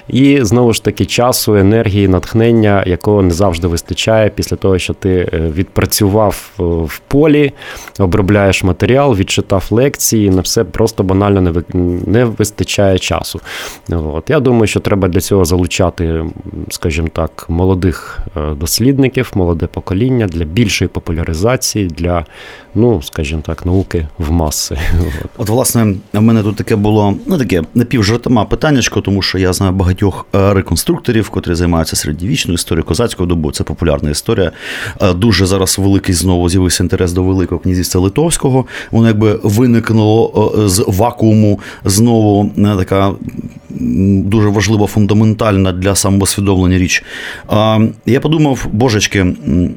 і 0.07 0.39
знову 0.41 0.73
ж 0.73 0.83
таки 0.83 1.05
часу, 1.05 1.55
енергії, 1.55 2.07
натхнення, 2.07 2.83
якого 2.87 3.21
не 3.21 3.31
завжди 3.31 3.67
вистачає 3.67 4.29
після 4.29 4.57
того, 4.57 4.79
що 4.79 4.93
ти 4.93 5.29
е, 5.33 5.39
відпрацював 5.39 6.51
е, 6.59 6.63
в 6.63 7.01
полі, 7.07 7.51
обробляєш 7.99 8.63
матеріал, 8.63 9.15
відчитав 9.15 9.67
лекції, 9.71 10.29
на 10.29 10.41
все 10.41 10.63
просто 10.63 11.03
банально 11.03 11.63
не 12.05 12.25
вистачає 12.25 12.99
часу. 12.99 13.41
От. 13.89 14.29
Я 14.29 14.39
думаю, 14.39 14.67
що 14.67 14.79
треба 14.79 15.07
для 15.07 15.19
цього 15.19 15.45
залучати, 15.45 16.25
скажімо 16.69 17.07
так, 17.13 17.45
молодих 17.49 18.19
е, 18.37 18.53
дослідників, 18.55 19.31
молоде 19.35 19.67
покоління 19.67 20.27
для 20.27 20.45
більшої 20.45 20.89
популяризації, 20.89 21.87
для, 21.87 22.25
ну, 22.75 23.01
скажімо 23.01 23.41
так, 23.45 23.65
науки 23.65 24.07
в 24.17 24.31
маси. 24.31 24.77
От, 25.23 25.29
От 25.37 25.49
власне, 25.49 25.95
в 26.13 26.21
мене 26.21 26.43
тут 26.43 26.55
таке 26.55 26.75
було 26.75 27.15
ну, 27.25 27.37
таке 27.37 27.50
таке 27.51 27.67
напівжартома 27.75 28.45
питаннячко, 28.45 29.01
тому 29.01 29.21
що 29.21 29.37
я 29.37 29.53
знаю 29.53 29.73
багатьох 29.73 30.25
е, 30.35 30.53
реконструкторів, 30.53 31.29
котрі 31.29 31.55
займаються 31.55 31.95
середньовічною 31.95 32.55
історією 32.55 32.85
козацького 32.85 33.27
добу. 33.27 33.51
Це 33.51 33.63
популярна 33.63 34.09
історія. 34.09 34.51
Е, 35.01 35.13
дуже 35.13 35.45
зараз 35.45 35.79
великий 35.79 36.15
знову 36.15 36.49
з'явився 36.49 36.83
інтерес 36.83 37.13
до 37.13 37.23
Великого 37.23 37.61
князівства 37.61 38.01
Литовського. 38.01 38.65
Воно 38.91 39.07
якби 39.07 39.39
виникнуло 39.43 40.53
е, 40.57 40.69
з 40.69 40.85
вакууму 40.87 41.59
знову 41.85 42.51
така 42.55 43.11
дуже 44.25 44.47
важлива, 44.47 44.87
фундаментальна 44.87 45.71
для 45.71 45.95
самосвідомлення 45.95 46.77
річ. 46.77 47.03
Я 48.05 48.19
подумав, 48.21 48.67
божечки, 48.71 49.25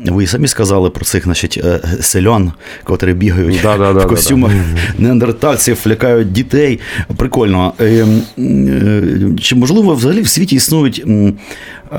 ви 0.06 0.26
самі 0.26 0.48
сказали 0.48 0.90
про 0.90 1.04
цих 1.04 1.24
значить, 1.24 1.64
селян, 2.00 2.52
котрі 2.84 3.12
бігають 3.14 3.60
да, 3.62 3.78
да, 3.78 3.92
в 3.92 4.08
костюмах 4.08 4.52
неандертальців, 4.98 5.78
лякають 5.86 6.32
дітей. 6.32 6.80
Прикольно. 7.16 7.72
Ем, 7.78 8.22
е, 8.38 9.02
чи 9.40 9.56
можливо 9.56 9.94
взагалі 9.94 10.22
в 10.22 10.28
світі 10.28 10.56
існують 10.56 11.04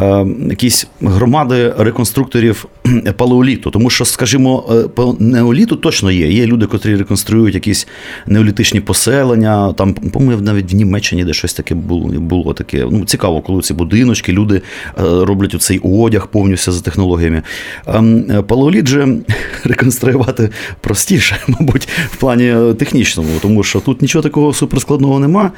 Е, 0.01 0.25
якісь 0.49 0.88
громади 1.01 1.73
реконструкторів 1.77 2.65
палеоліту. 3.17 3.71
Тому 3.71 3.89
що, 3.89 4.05
скажімо, 4.05 4.65
е, 4.71 4.88
по 4.88 5.15
неоліту 5.19 5.75
точно 5.75 6.12
є. 6.12 6.31
Є 6.31 6.45
люди, 6.45 6.65
котрі 6.65 6.95
реконструюють 6.95 7.55
якісь 7.55 7.88
неолітичні 8.27 8.79
поселення. 8.79 9.73
Там, 9.73 9.93
по-моєму, 9.93 10.43
навіть 10.43 10.73
в 10.73 10.75
Німеччині 10.75 11.25
де 11.25 11.34
щось 11.34 11.53
таке 11.53 11.75
було 11.85 12.53
таке. 12.53 12.87
Ну, 12.91 13.05
Цікаво, 13.05 13.41
коли 13.41 13.61
ці 13.61 13.73
будиночки, 13.73 14.31
люди 14.31 14.55
е, 14.55 14.61
роблять 15.01 15.61
цей 15.61 15.79
одяг 15.79 16.27
повністю 16.27 16.71
за 16.71 16.81
технологіями. 16.81 17.41
Ем, 17.87 18.43
палеоліт 18.47 18.87
же 18.87 19.17
реконструювати 19.63 20.49
простіше, 20.81 21.38
мабуть, 21.47 21.88
в 22.11 22.15
плані 22.15 22.73
технічному, 22.79 23.29
тому 23.41 23.63
що 23.63 23.79
тут 23.79 24.01
нічого 24.01 24.23
такого 24.23 24.53
суперскладного 24.53 25.19
нема. 25.19 25.51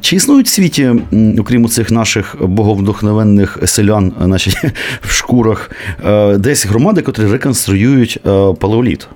Чи 0.00 0.16
існують 0.16 0.46
в 0.46 0.50
світі, 0.50 0.90
окрім 1.38 1.68
цих 1.68 1.90
наших 1.90 2.36
боговдохновених 2.40 3.08
обикновенних 3.08 3.58
селян 3.64 4.12
значить, 4.20 4.56
в 5.02 5.12
шкурах, 5.12 5.70
е, 6.04 6.38
десь 6.38 6.66
громади, 6.66 7.02
котрі 7.02 7.26
реконструюють 7.26 8.18
е, 8.26 8.54
палеоліт. 8.60 9.08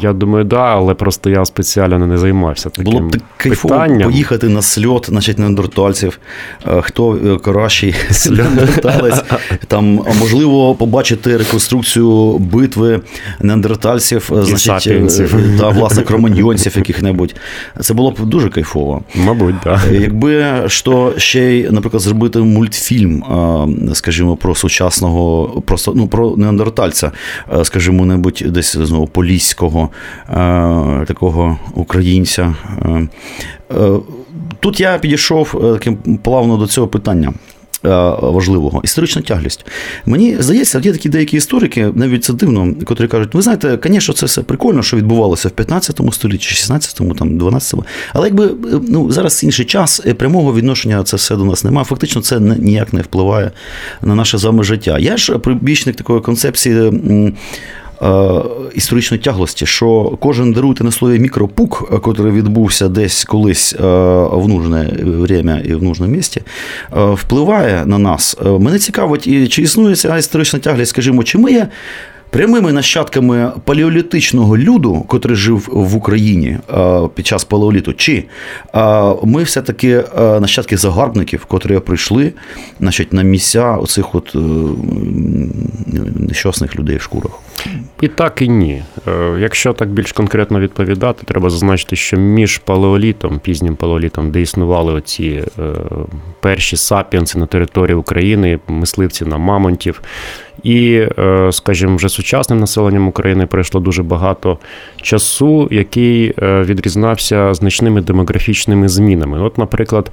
Я 0.00 0.12
думаю, 0.12 0.44
да, 0.44 0.74
але 0.76 0.94
просто 0.94 1.30
я 1.30 1.44
спеціально 1.44 2.06
не 2.06 2.18
займався 2.18 2.70
таким 2.70 2.92
Було 2.92 3.00
б 3.08 3.16
кайфово 3.36 3.74
питанням. 3.74 4.10
поїхати 4.10 4.48
на 4.48 4.62
сльот, 4.62 5.06
значить, 5.08 5.38
неандертальців, 5.38 6.18
е, 6.66 6.82
хто 6.82 7.16
е, 7.16 7.38
кращий 7.38 7.94
неандерталець. 8.30 9.22
Там 9.68 9.84
можливо 10.20 10.74
побачити 10.74 11.36
реконструкцію 11.36 12.38
битви 12.38 13.00
неандертальців, 13.40 14.30
е, 14.32 14.42
значить, 14.42 15.58
та 15.58 15.68
власне 15.68 16.02
кроманьйонців 16.08 16.76
яких-небудь. 16.76 17.34
Це 17.80 17.94
було 17.94 18.10
б 18.10 18.20
дуже 18.20 18.48
кайфово. 18.48 19.02
Мабуть, 19.14 19.60
так. 19.64 19.80
Да. 19.90 19.96
Якби 19.96 20.62
що 20.66 21.12
ще 21.16 21.40
й, 21.40 21.70
наприклад, 21.70 22.02
зробити 22.02 22.38
мультфільм, 22.38 23.24
скажімо, 23.94 24.36
про 24.36 24.54
сучасного, 24.54 25.46
просто 25.66 25.92
ну 25.96 26.08
про 26.08 26.36
неандертальця, 26.36 27.10
скажімо, 27.62 28.06
небудь 28.06 28.44
десь 28.46 28.76
знову 28.76 29.06
поліс 29.06 29.41
російського 29.42 29.90
е, 30.28 30.34
такого 31.06 31.58
українця. 31.74 32.54
Е, 32.84 33.08
е, 33.70 33.90
тут 34.60 34.80
я 34.80 34.98
підійшов 34.98 35.60
таким 35.72 36.18
плавно 36.22 36.56
до 36.56 36.66
цього 36.66 36.88
питання. 36.88 37.32
Важливого 38.22 38.80
історична 38.84 39.22
тяглість. 39.22 39.66
Мені 40.06 40.36
здається, 40.38 40.80
є 40.84 40.92
такі 40.92 41.08
деякі 41.08 41.36
історики, 41.36 41.90
навіть 41.94 42.24
це 42.24 42.32
дивно, 42.32 42.74
котрі 42.84 43.08
кажуть, 43.08 43.34
ви 43.34 43.42
знаєте, 43.42 43.78
звісно, 43.84 44.14
це 44.14 44.26
все 44.26 44.42
прикольно, 44.42 44.82
що 44.82 44.96
відбувалося 44.96 45.48
в 45.48 45.50
15 45.50 46.00
столітті, 46.12 46.54
16-му, 46.54 47.14
там, 47.14 47.38
12-му. 47.38 47.84
Але 48.12 48.28
якби 48.28 48.50
ну, 48.88 49.12
зараз 49.12 49.44
інший 49.44 49.64
час, 49.64 50.02
прямого 50.18 50.54
відношення 50.54 51.02
це 51.02 51.16
все 51.16 51.36
до 51.36 51.44
нас 51.44 51.64
немає. 51.64 51.84
Фактично, 51.84 52.22
це 52.22 52.40
ніяк 52.40 52.92
не 52.92 53.00
впливає 53.02 53.50
на 54.02 54.14
наше 54.14 54.38
з 54.38 54.44
вами 54.44 54.64
життя. 54.64 54.98
Я 54.98 55.16
ж 55.16 55.38
прибічник 55.38 55.96
такої 55.96 56.20
концепції 56.20 56.92
історичної 58.74 59.22
тяглості, 59.22 59.66
що 59.66 60.18
кожен 60.20 60.52
даруйте 60.52 60.84
на 60.84 60.90
слові 60.90 61.18
мікропук, 61.18 61.88
який 61.92 62.30
відбувся 62.30 62.88
десь 62.88 63.24
колись 63.24 63.74
е, 63.74 63.82
в 64.32 64.48
нужне 64.48 64.90
время 65.02 65.58
і 65.64 65.74
в 65.74 65.82
нужному 65.82 66.12
місці, 66.12 66.42
е, 66.96 67.04
впливає 67.14 67.86
на 67.86 67.98
нас. 67.98 68.36
Мене 68.58 68.78
цікавить, 68.78 69.50
чи 69.52 69.62
існує 69.62 69.96
ця 69.96 70.18
історична 70.18 70.58
тяглість, 70.58 70.90
скажімо, 70.90 71.24
чи 71.24 71.38
ми 71.38 71.52
є 71.52 71.68
Прямими 72.32 72.72
нащадками 72.72 73.52
палеолітичного 73.64 74.58
люду, 74.58 75.04
котрий 75.08 75.36
жив 75.36 75.68
в 75.72 75.96
Україні 75.96 76.58
е, 76.74 77.08
під 77.14 77.26
час 77.26 77.44
палеоліту, 77.44 77.92
чи 77.92 78.24
е, 78.74 79.14
ми 79.24 79.42
все-таки 79.42 80.04
е, 80.18 80.40
нащадки 80.40 80.76
загарбників, 80.76 81.44
котрі 81.44 81.78
прийшли 81.78 82.32
значить, 82.80 83.12
на 83.12 83.22
місця 83.22 83.76
оцих 83.76 84.14
от 84.14 84.36
нещасних 86.16 86.76
людей 86.76 86.96
в 86.96 87.02
шкурах? 87.02 87.32
І 88.02 88.08
так, 88.08 88.42
і 88.42 88.48
ні. 88.48 88.82
Якщо 89.38 89.72
так 89.72 89.88
більш 89.88 90.12
конкретно 90.12 90.60
відповідати, 90.60 91.26
треба 91.26 91.50
зазначити, 91.50 91.96
що 91.96 92.16
між 92.16 92.58
палеолітом, 92.58 93.38
пізнім 93.38 93.76
палеолітом, 93.76 94.30
де 94.30 94.40
існували 94.40 94.92
оці 94.92 95.44
перші 96.40 96.76
сапіенси 96.76 97.38
на 97.38 97.46
території 97.46 97.94
України, 97.94 98.58
мисливці 98.68 99.24
на 99.24 99.38
мамонтів. 99.38 100.02
І, 100.62 101.06
е, 101.18 101.48
скажімо, 101.52 101.96
вже 101.96 102.08
сучасним 102.08 102.60
населенням 102.60 103.08
України 103.08 103.46
пройшло 103.46 103.80
дуже 103.80 104.02
багато 104.02 104.58
часу, 105.02 105.68
який 105.70 106.34
е, 106.42 106.62
відрізнався 106.62 107.54
значними 107.54 108.00
демографічними 108.00 108.88
змінами. 108.88 109.42
От, 109.42 109.58
наприклад, 109.58 110.10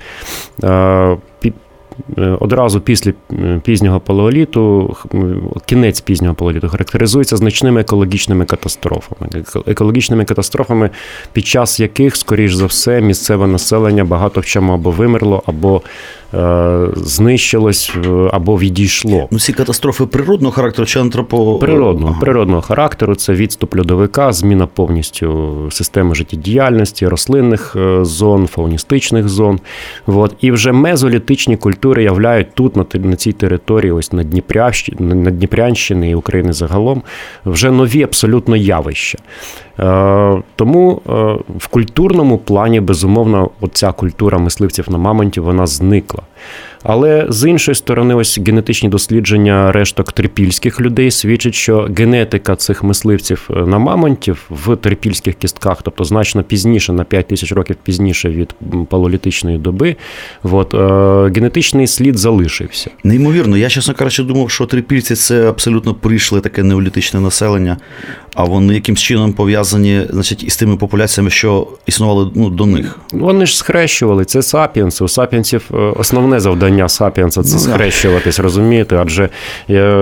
е, 0.64 1.18
Одразу 2.39 2.82
після 2.82 3.14
пізнього 3.64 4.00
палеоліту, 4.00 4.95
кінець 5.66 6.02
пізнього 6.02 6.36
палеоліту 6.36 6.70
характеризується 6.70 7.38
значними 7.38 7.82
екологічними 7.82 8.45
катастрофами. 8.45 9.32
Екологічними 9.68 10.26
катастрофами, 10.26 10.89
під 11.34 11.45
час 11.45 11.80
яких, 11.80 12.16
скоріш 12.16 12.54
за 12.54 12.66
все, 12.66 13.02
місцеве 13.02 13.47
населення 13.47 14.04
багато 14.04 14.41
в 14.41 14.45
чому 14.45 14.74
або 14.74 14.91
вимерло, 14.91 15.43
або 15.45 15.78
е, 15.78 15.82
знищилось 16.95 17.91
е, 18.05 18.09
або 18.34 18.57
відійшло. 18.59 19.27
Ну, 19.32 19.39
ці 19.39 19.53
катастрофи 19.53 20.05
природного 20.05 20.51
характеру 20.51 20.86
чи 20.86 20.99
антропо... 20.99 21.55
Природного, 21.59 22.11
Ага. 22.11 22.21
природного 22.21 22.61
характеру 22.61 23.15
це 23.15 23.34
відступ 23.34 23.77
льодовика, 23.77 24.32
зміна 24.34 24.67
повністю 24.67 25.57
системи 25.71 26.15
життєдіяльності, 26.15 27.07
рослинних 27.07 27.75
е, 27.75 28.05
зон, 28.05 28.47
фауністичних 28.47 29.30
зон. 29.30 29.59
От. 30.07 30.36
І 30.41 30.51
вже 30.51 30.71
мезолітичні 30.71 31.57
культури 31.57 32.03
являють 32.03 32.53
тут, 32.53 32.75
на, 32.75 32.84
те- 32.84 32.99
на 32.99 33.15
цій 33.15 33.32
території, 33.32 33.91
ось 33.91 34.13
на, 34.13 34.23
Дніпрящ... 34.23 34.89
на 34.99 35.32
Дніпрянщини 35.32 36.09
і 36.09 36.15
України 36.15 36.53
загалом, 36.53 37.01
вже 37.45 37.71
нові 37.71 38.03
абсолютно 38.03 38.55
явища. 38.55 39.17
Е, 39.80 40.43
Тому 40.55 41.01
е, 41.09 41.11
в 41.57 41.67
культурному 41.67 42.38
плані, 42.38 42.80
безумовно, 42.80 43.49
оця 43.61 43.91
культура 43.91 44.38
мисливців 44.38 44.86
на 44.89 44.97
мамонтів 44.97 45.43
вона 45.43 45.67
зникла. 45.67 46.21
Але 46.84 47.25
з 47.30 47.49
іншої 47.49 47.75
сторони, 47.75 48.15
ось 48.15 48.39
генетичні 48.39 48.89
дослідження 48.89 49.71
решток 49.71 50.11
трипільських 50.11 50.82
людей 50.82 51.11
свідчать, 51.11 51.55
що 51.55 51.89
генетика 51.97 52.55
цих 52.55 52.84
мисливців 52.84 53.49
е, 53.49 53.59
на 53.65 53.80
мамонтів 53.80 54.45
в 54.49 54.75
трипільських 54.75 55.36
кістках, 55.36 55.82
тобто 55.82 56.03
значно 56.03 56.43
пізніше, 56.43 56.93
на 56.93 57.03
5 57.03 57.27
тисяч 57.27 57.51
років 57.51 57.75
пізніше 57.84 58.30
від 58.30 58.55
м, 58.73 58.86
палеолітичної 58.86 59.57
доби, 59.57 59.95
от, 60.43 60.73
генетичний 61.36 61.88
слід 61.88 62.17
залишився. 62.17 62.89
Неймовірно, 63.03 63.57
я, 63.57 63.69
чесно 63.69 63.93
кажучи, 63.93 64.23
думав, 64.23 64.51
що 64.51 64.65
трипільці 64.65 65.15
це 65.15 65.49
абсолютно 65.49 65.93
прийшле 65.93 66.41
таке 66.41 66.63
неолітичне 66.63 67.19
населення, 67.19 67.77
а 68.34 68.43
вони 68.43 68.73
якимсь 68.73 68.99
чином 68.99 69.34
пов'язані 69.34 70.01
значить, 70.09 70.43
із 70.43 70.57
тими 70.57 70.75
популяціями, 70.77 71.30
що 71.30 71.67
існували 71.86 72.32
ну, 72.36 72.49
до 72.49 72.65
них. 72.65 72.99
Вони 73.11 73.45
ж 73.45 73.57
схрещували, 73.57 74.25
це 74.25 74.41
сапіенси. 74.41 75.03
У 75.03 75.07
сапіенсів 75.07 75.65
е, 75.73 75.77
основне 75.77 76.39
завдання 76.39 76.89
сапіенса 76.89 77.43
це 77.43 77.53
Ну, 77.53 77.59
схрещуватись, 77.59 78.39
розумієте? 78.39 78.97
Адже, 78.97 79.30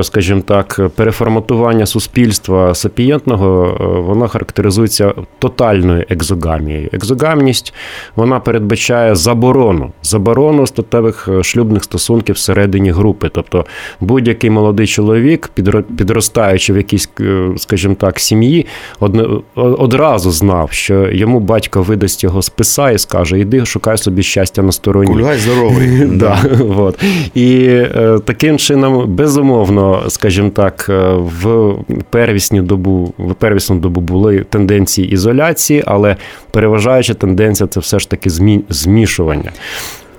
скажімо 0.04 0.42
так, 0.42 0.82
переформатування 0.96 1.86
суспільства 1.86 2.76
сапієнтного, 2.76 3.78
е, 3.82 4.02
воно 4.02 4.28
характеризується 4.28 5.14
тотальною 5.40 6.06
екзогамією. 6.10 6.90
Екзогамність 6.94 7.74
вона 8.16 8.40
передбачає 8.40 9.16
заборону, 9.16 9.92
заборону 10.04 10.68
статевих 10.68 11.28
е, 11.28 11.44
шлюбних 11.44 11.84
стосунків 11.84 12.36
всередині 12.36 12.92
групи. 12.92 13.30
Тобто 13.34 13.66
будь-який 14.00 14.50
молодий 14.50 14.88
чоловік, 14.88 15.50
підро- 15.58 15.84
підростаючи 15.98 16.74
в 16.74 16.78
якійсь, 16.78 17.10
скажімо 17.58 17.96
так, 17.96 18.17
сім'ї, 18.20 18.66
одне- 19.00 19.28
одразу 19.56 20.32
знав, 20.32 20.72
що 20.72 21.10
йому 21.12 21.40
батько 21.40 21.82
видасть 21.82 22.24
його 22.24 22.42
списа 22.42 22.92
і 22.92 22.98
скаже: 22.98 23.40
іди 23.40 23.66
шукай 23.66 23.98
собі 23.98 24.24
щастя 24.24 24.62
на 24.62 24.72
стороні. 24.72 25.08
Кульгай 25.14 25.38
здоровий. 25.38 25.88
Да, 26.18 26.40
от. 26.78 27.04
І 27.36 27.58
е, 27.68 28.20
таким 28.26 28.58
чином, 28.58 29.16
безумовно, 29.16 30.04
скажімо 30.08 30.50
так, 30.50 30.86
е, 30.90 31.14
в 31.14 31.74
первісну 32.10 32.62
добу, 32.62 33.14
в 33.18 33.34
первісну 33.36 33.80
добу 33.80 34.02
були 34.02 34.46
тенденції 34.50 35.10
ізоляції, 35.12 35.84
але 35.86 36.16
переважаюча 36.52 37.14
тенденція 37.14 37.68
це 37.68 37.80
все 37.80 38.00
ж 38.00 38.10
таки 38.10 38.30
змі, 38.30 38.62
змішування. 38.70 39.52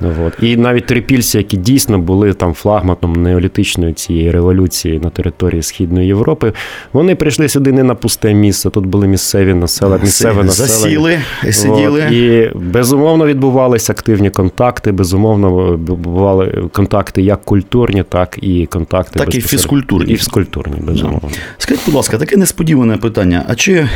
От. 0.00 0.32
І 0.42 0.56
навіть 0.56 0.86
трипільці, 0.86 1.38
які 1.38 1.56
дійсно 1.56 1.98
були 1.98 2.32
там 2.32 2.54
флагматом 2.54 3.22
неолітичної 3.22 3.92
цієї 3.92 4.30
революції 4.30 5.00
на 5.00 5.10
території 5.10 5.62
Східної 5.62 6.06
Європи, 6.06 6.52
вони 6.92 7.14
прийшли 7.14 7.48
сюди 7.48 7.72
не 7.72 7.82
на 7.82 7.94
пусте 7.94 8.34
місце. 8.34 8.70
Тут 8.70 8.86
були 8.86 9.06
місцеві 9.06 9.54
населення, 9.54 10.02
місцеве 10.02 10.44
населення. 10.44 10.74
Засіли, 10.76 11.18
сиділи. 11.52 12.04
От, 12.06 12.12
і 12.12 12.50
безумовно 12.54 13.26
відбувалися 13.26 13.92
активні 13.92 14.30
контакти, 14.30 14.92
безумовно 14.92 15.76
бували 15.76 16.68
контакти 16.72 17.22
як 17.22 17.44
культурні, 17.44 18.02
так 18.02 18.38
і 18.42 18.66
контакти 18.66 19.18
Так 19.18 19.34
і 19.34 19.40
фізкультурні. 19.40 20.12
І 20.12 20.16
фізкультурні, 20.16 20.76
безумовно. 20.80 21.28
Скажіть, 21.58 21.82
будь 21.86 21.94
ласка, 21.94 22.18
таке 22.18 22.36
несподіване 22.36 22.96
питання. 22.96 23.44
А 23.48 23.54
чи. 23.54 23.88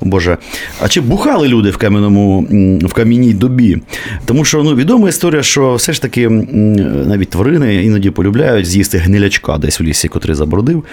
Боже, 0.00 0.38
а 0.80 0.88
чи 0.88 1.00
бухали 1.00 1.48
люди 1.48 1.70
в 1.70 1.76
кам'яному 1.76 2.46
в 2.82 2.92
кам'яній 2.92 3.34
добі? 3.34 3.78
Тому 4.24 4.44
що 4.44 4.62
ну, 4.62 4.74
відома 4.74 5.08
історія, 5.08 5.42
що 5.42 5.74
все 5.74 5.92
ж 5.92 6.02
таки 6.02 6.28
навіть 6.28 7.30
тварини 7.30 7.84
іноді 7.84 8.10
полюбляють 8.10 8.66
з'їсти 8.66 8.98
гнилячка 8.98 9.58
десь 9.58 9.80
в 9.80 9.82
лісі, 9.82 10.08
котрий 10.08 10.34
забродив, 10.34 10.84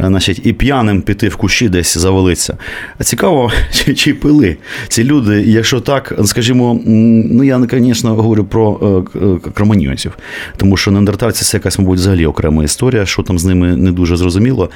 е, 0.00 0.04
значить, 0.06 0.40
і 0.44 0.52
п'яним 0.52 1.02
піти 1.02 1.28
в 1.28 1.36
кущі 1.36 1.68
десь 1.68 1.98
завалиться. 1.98 2.56
Цікаво, 3.00 3.52
чи, 3.72 3.94
чи 3.94 4.14
пили 4.14 4.56
ці 4.88 5.04
люди, 5.04 5.42
якщо 5.46 5.80
так, 5.80 6.14
скажімо, 6.24 6.80
ну 6.86 7.44
я, 7.44 7.66
звісно, 7.70 8.14
говорю 8.14 8.44
про 8.44 8.80
е, 9.14 9.18
е, 9.18 9.50
кроманьйонців, 9.54 10.12
тому 10.56 10.76
що 10.76 10.90
неандертальці 10.90 11.44
це 11.44 11.56
якась, 11.56 11.78
мабуть, 11.78 11.98
взагалі 11.98 12.26
окрема 12.26 12.64
історія, 12.64 13.06
що 13.06 13.22
там 13.22 13.38
з 13.38 13.44
ними 13.44 13.76
не 13.76 13.92
дуже 13.92 14.16
зрозуміло. 14.16 14.70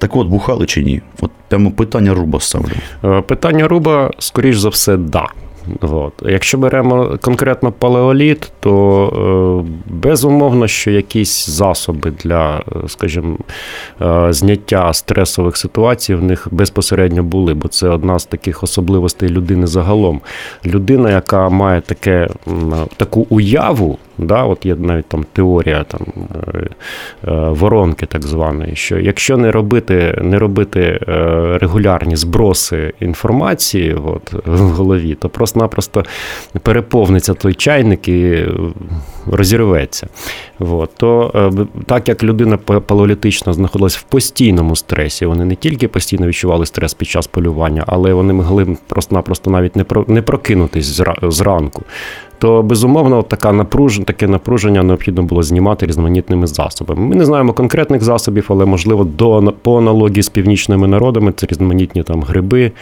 Так 0.00 0.16
от, 0.16 0.26
бухали 0.26 0.66
чи 0.66 0.82
ні? 0.82 1.00
От 1.20 1.30
прямо 1.48 1.70
питання 1.70 2.14
руба 2.14 2.40
ставлю. 2.40 2.72
Е, 3.04 3.20
Питання 3.20 3.68
руба, 3.68 4.10
скоріш 4.18 4.58
за 4.58 4.68
все, 4.68 4.96
да. 4.96 5.26
От. 5.80 6.12
Якщо 6.22 6.58
беремо 6.58 7.18
конкретно 7.20 7.72
палеоліт, 7.72 8.52
то 8.60 9.64
е, 9.66 9.70
безумовно, 9.86 10.68
що 10.68 10.90
якісь 10.90 11.48
засоби 11.48 12.10
для, 12.10 12.58
е, 12.58 12.88
скажімо, 12.88 13.38
зняття 14.30 14.92
стресових 14.92 15.56
ситуацій 15.56 16.14
в 16.14 16.22
них 16.22 16.48
безпосередньо 16.50 17.22
були, 17.22 17.54
бо 17.54 17.68
це 17.68 17.88
одна 17.88 18.18
з 18.18 18.24
таких 18.24 18.62
особливостей 18.62 19.28
людини 19.28 19.66
загалом. 19.66 20.20
Людина, 20.66 21.10
яка 21.10 21.48
має 21.48 21.80
таке, 21.80 22.28
таку 22.96 23.26
уяву, 23.30 23.98
да, 24.26 24.42
от 24.44 24.66
є 24.66 24.74
навіть 24.74 25.06
там 25.06 25.24
теорія 25.32 25.84
там, 25.84 26.00
е, 26.54 26.58
е, 27.28 27.48
воронки, 27.48 28.06
так 28.06 28.22
званої, 28.22 28.76
що 28.76 28.98
якщо 28.98 29.36
не 29.36 29.50
робити, 29.50 30.18
не 30.22 30.38
робити 30.38 30.80
е, 30.80 31.58
регулярні 31.60 32.16
зброси 32.16 32.92
інформації 33.00 33.94
от, 33.94 34.32
в 34.46 34.60
голові, 34.60 35.14
то 35.14 35.28
просто-напросто 35.28 36.04
переповниться 36.62 37.34
той 37.34 37.54
чайник 37.54 38.08
і 38.08 38.46
розірветься. 39.26 40.08
От. 40.58 40.90
То 40.96 41.52
так 41.86 42.08
як 42.08 42.22
людина 42.22 42.56
па- 42.56 42.80
палеолітично 42.80 43.52
знаходилась 43.52 43.96
в 43.96 44.02
постійному 44.02 44.76
стресі, 44.76 45.26
вони 45.26 45.44
не 45.44 45.54
тільки 45.54 45.88
постійно 45.88 46.26
відчували 46.26 46.66
стрес 46.66 46.94
під 46.94 47.08
час 47.08 47.26
полювання, 47.26 47.84
але 47.86 48.12
вони 48.12 48.32
могли 48.32 48.76
просто-напросто 48.88 49.50
навіть 49.50 49.76
не 50.08 50.22
прокинутись 50.22 51.00
зранку. 51.22 51.82
То 52.40 52.62
безумовно, 52.62 53.18
от 53.18 53.28
така 53.28 53.52
напруж... 53.52 54.00
таке 54.06 54.26
напруження 54.26 54.82
необхідно 54.82 55.22
було 55.22 55.42
знімати 55.42 55.86
різноманітними 55.86 56.46
засобами. 56.46 57.06
Ми 57.06 57.16
не 57.16 57.24
знаємо 57.24 57.52
конкретних 57.52 58.02
засобів, 58.02 58.46
але 58.48 58.64
можливо 58.64 59.04
до 59.04 59.54
по 59.62 59.78
аналогії 59.78 60.22
з 60.22 60.28
північними 60.28 60.88
народами 60.88 61.32
це 61.36 61.46
різноманітні 61.46 62.02
там 62.02 62.22
гриби 62.22 62.72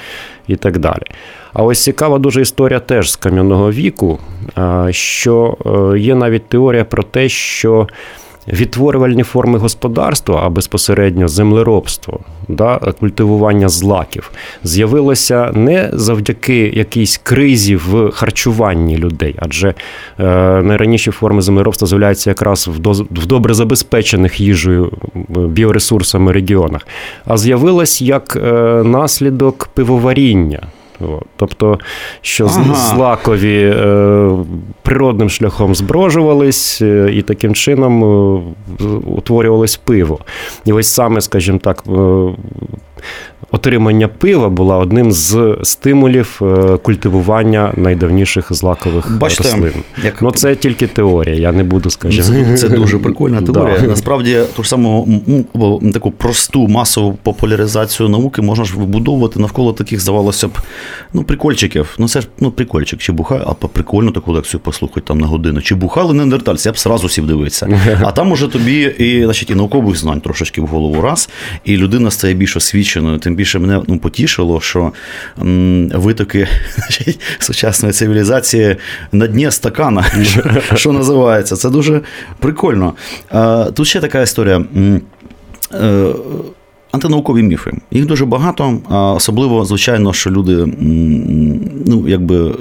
і 0.49 0.57
так 0.57 0.79
далі. 0.79 1.03
А 1.53 1.63
ось 1.63 1.83
цікава 1.85 2.19
дуже 2.19 2.41
історія 2.41 2.81
теж 2.81 3.11
з 3.11 3.17
кам'яного 3.17 3.71
віку, 3.71 4.19
що 4.91 5.57
е, 5.95 5.99
є 5.99 6.15
навіть 6.15 6.49
теорія 6.49 6.85
про 6.85 7.03
те, 7.03 7.29
що 7.29 7.89
відтворювальні 8.53 9.23
форми 9.23 9.59
господарства, 9.59 10.41
а 10.45 10.49
безпосередньо 10.49 11.29
землеробство, 11.29 12.21
да, 12.49 12.79
культивування 13.01 13.69
злаків, 13.69 14.31
з'явилося 14.65 15.51
не 15.55 15.91
завдяки 15.93 16.73
якійсь 16.75 17.21
кризі 17.23 17.77
в 17.77 18.11
харчуванні 18.11 18.97
людей, 18.97 19.35
адже 19.39 19.69
е, 19.69 19.75
найраніші 20.63 21.11
форми 21.11 21.43
землеробства 21.43 21.89
з'являються 21.89 22.31
якраз 22.31 22.69
в, 22.69 22.79
доз- 22.81 23.07
в 23.11 23.27
добре 23.27 23.55
забезпечених 23.55 24.41
їжею 24.41 24.93
біоресурсами 25.29 26.33
регіонах, 26.33 26.87
а 27.27 27.37
з'явилось 27.37 28.03
як 28.03 28.37
е, 28.37 28.53
наслідок 28.85 29.69
пивоваріння. 29.75 30.61
Тобто, 31.37 31.79
що 32.21 32.45
Ага. 32.45 32.75
злакові 32.75 33.75
е, 33.77 34.31
природним 34.83 35.31
шляхом 35.31 35.75
зброжувались, 35.75 36.83
е, 36.83 37.11
і 37.13 37.23
таким 37.23 37.55
чином 37.55 38.05
е, 38.05 38.85
утворювалось 39.07 39.77
пиво. 39.77 40.19
І 40.65 40.73
ось 40.73 40.89
саме, 40.89 41.21
скажімо 41.21 41.59
так, 41.59 41.85
е, 41.89 41.91
отримання 43.51 44.09
пива 44.09 44.49
була 44.49 44.77
одним 44.77 45.13
з 45.13 45.57
стимулів 45.63 46.41
е, 46.43 46.77
культивування 46.77 47.73
найдавніших 47.77 48.53
злакових 48.53 49.19
Бачите, 49.19 49.43
рослин. 49.43 49.73
як- 50.05 50.23
Ну, 50.23 50.31
це 50.31 50.57
тільки 50.57 50.87
теорія, 50.87 51.35
я 51.35 51.53
не 51.53 51.65
буду, 51.65 51.91
скажімо. 51.91 52.25
Це, 52.25 52.57
це 52.57 52.69
дуже 52.79 52.99
прикольна 52.99 53.43
теорія. 53.43 53.79
Да. 53.81 53.87
Насправді, 53.87 54.39
ту 54.57 54.63
ж 54.63 54.69
саму 54.69 55.09
таку 55.93 56.11
просту 56.11 56.69
масову 56.69 57.19
популяризацію 57.23 58.09
науки 58.09 58.43
можна 58.43 58.65
ж 58.65 58.77
вибудовувати 58.77 59.41
навколо 59.41 59.73
таких, 59.73 60.01
здавалося 60.01 60.49
б, 60.49 60.51
ну, 61.13 61.23
прикольчиків. 61.23 61.95
Ну, 61.99 62.09
це 62.09 62.21
ж 62.21 62.29
ну, 62.41 62.51
прикольчик, 62.51 63.01
чи 63.01 63.13
бухає, 63.13 63.43
а 63.47 63.55
прикольно 63.55 64.11
таку 64.11 64.33
лекцію 64.33 64.61
послухати 64.61 65.01
там 65.07 65.19
на 65.19 65.27
годину. 65.27 65.63
Чи 65.63 65.75
бухали 65.75 66.15
неандертальці, 66.15 66.69
я 66.69 66.73
б 66.73 66.79
сразу 66.79 67.09
сів 67.09 67.27
дивитися. 67.27 67.81
А 68.03 68.13
там 68.13 68.33
уже 68.33 68.49
тобі 68.49 68.95
і, 68.99 69.25
значить, 69.25 69.51
і 69.51 69.55
наукових 69.55 69.97
знань 69.97 70.21
трошечки 70.21 70.61
в 70.61 70.67
голову 70.67 71.03
раз, 71.03 71.29
і 71.65 71.77
людина 71.77 72.11
стає 72.11 72.35
більш 72.35 72.57
освічена. 72.57 72.88
Освіченою. 72.89 73.19
Тим 73.19 73.35
більше 73.35 73.59
мене 73.59 73.83
ну, 73.89 73.99
потішило, 73.99 74.61
що 74.61 74.93
м, 75.43 75.89
витоки 75.95 76.49
сучасної 77.39 77.93
цивілізації 77.93 78.77
на 79.13 79.27
дні 79.27 79.51
стакана, 79.51 80.03
що, 80.25 80.43
що 80.77 80.93
називається. 80.93 81.57
Це 81.57 81.71
дуже 81.71 82.01
прикольно. 82.39 82.93
Е, 83.33 83.65
Тут 83.73 83.87
ще 83.87 84.01
така 84.01 84.23
історія. 84.23 84.65
Антинаукові 86.99 87.43
міфи. 87.43 87.73
Їх 87.91 88.07
дуже 88.07 88.27
багато, 88.27 88.79
особливо, 89.17 89.65
звичайно, 89.65 90.13
що 90.13 90.31
люди, 90.31 90.67
ну, 91.87 92.05
якби 92.09 92.55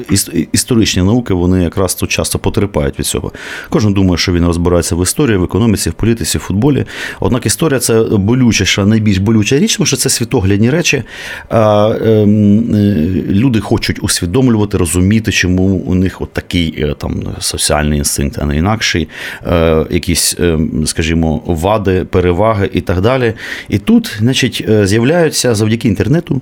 історичні 0.52 1.04
науки, 1.04 1.34
вони 1.34 1.64
якраз 1.64 1.96
тут 1.96 2.10
часто 2.10 2.40
потерпають 2.40 3.00
від 3.00 3.06
цього. 3.06 3.32
Кожен 3.70 3.94
думає, 3.94 4.18
що 4.18 4.32
він 4.32 4.46
розбирається 4.46 4.96
в 4.96 5.04
історії, 5.04 5.38
в 5.38 5.44
економіці, 5.44 5.90
в 5.90 5.94
політиці, 5.94 6.38
в 6.38 6.42
футболі. 6.42 6.86
Однак 7.20 7.46
історія 7.46 7.80
це 7.80 8.04
болючіша, 8.04 8.86
найбільш 8.86 9.18
болюча 9.18 9.60
річ, 9.60 9.78
тому 9.78 9.88
що 9.88 9.98
це 9.98 10.10
світоглядні 10.10 10.70
речі. 10.70 11.04
Ем, 11.50 12.76
е, 12.76 12.96
люди 13.30 13.60
хочуть 13.60 14.04
усвідомлювати, 14.04 14.78
розуміти, 14.78 15.32
чому 15.32 15.64
у 15.64 15.96
них 15.96 16.22
от 16.22 16.34
такий 16.34 16.76
е, 16.78 16.96
там 16.98 17.24
соціальний 17.40 17.98
інстинкт, 17.98 18.40
а 18.42 18.46
не 18.46 18.58
інакший, 18.58 19.08
е, 19.48 19.86
якісь, 19.90 20.36
е, 20.40 20.60
скажімо, 20.86 21.42
вади, 21.46 22.06
переваги 22.06 22.70
і 22.74 22.82
так 22.82 23.02
далі. 23.02 23.34
І 23.70 23.78
тут, 23.78 24.18
значить, 24.28 24.66
е, 24.70 24.88
з'являються 24.88 25.56
завдяки 25.56 25.88
інтернету 25.88 26.42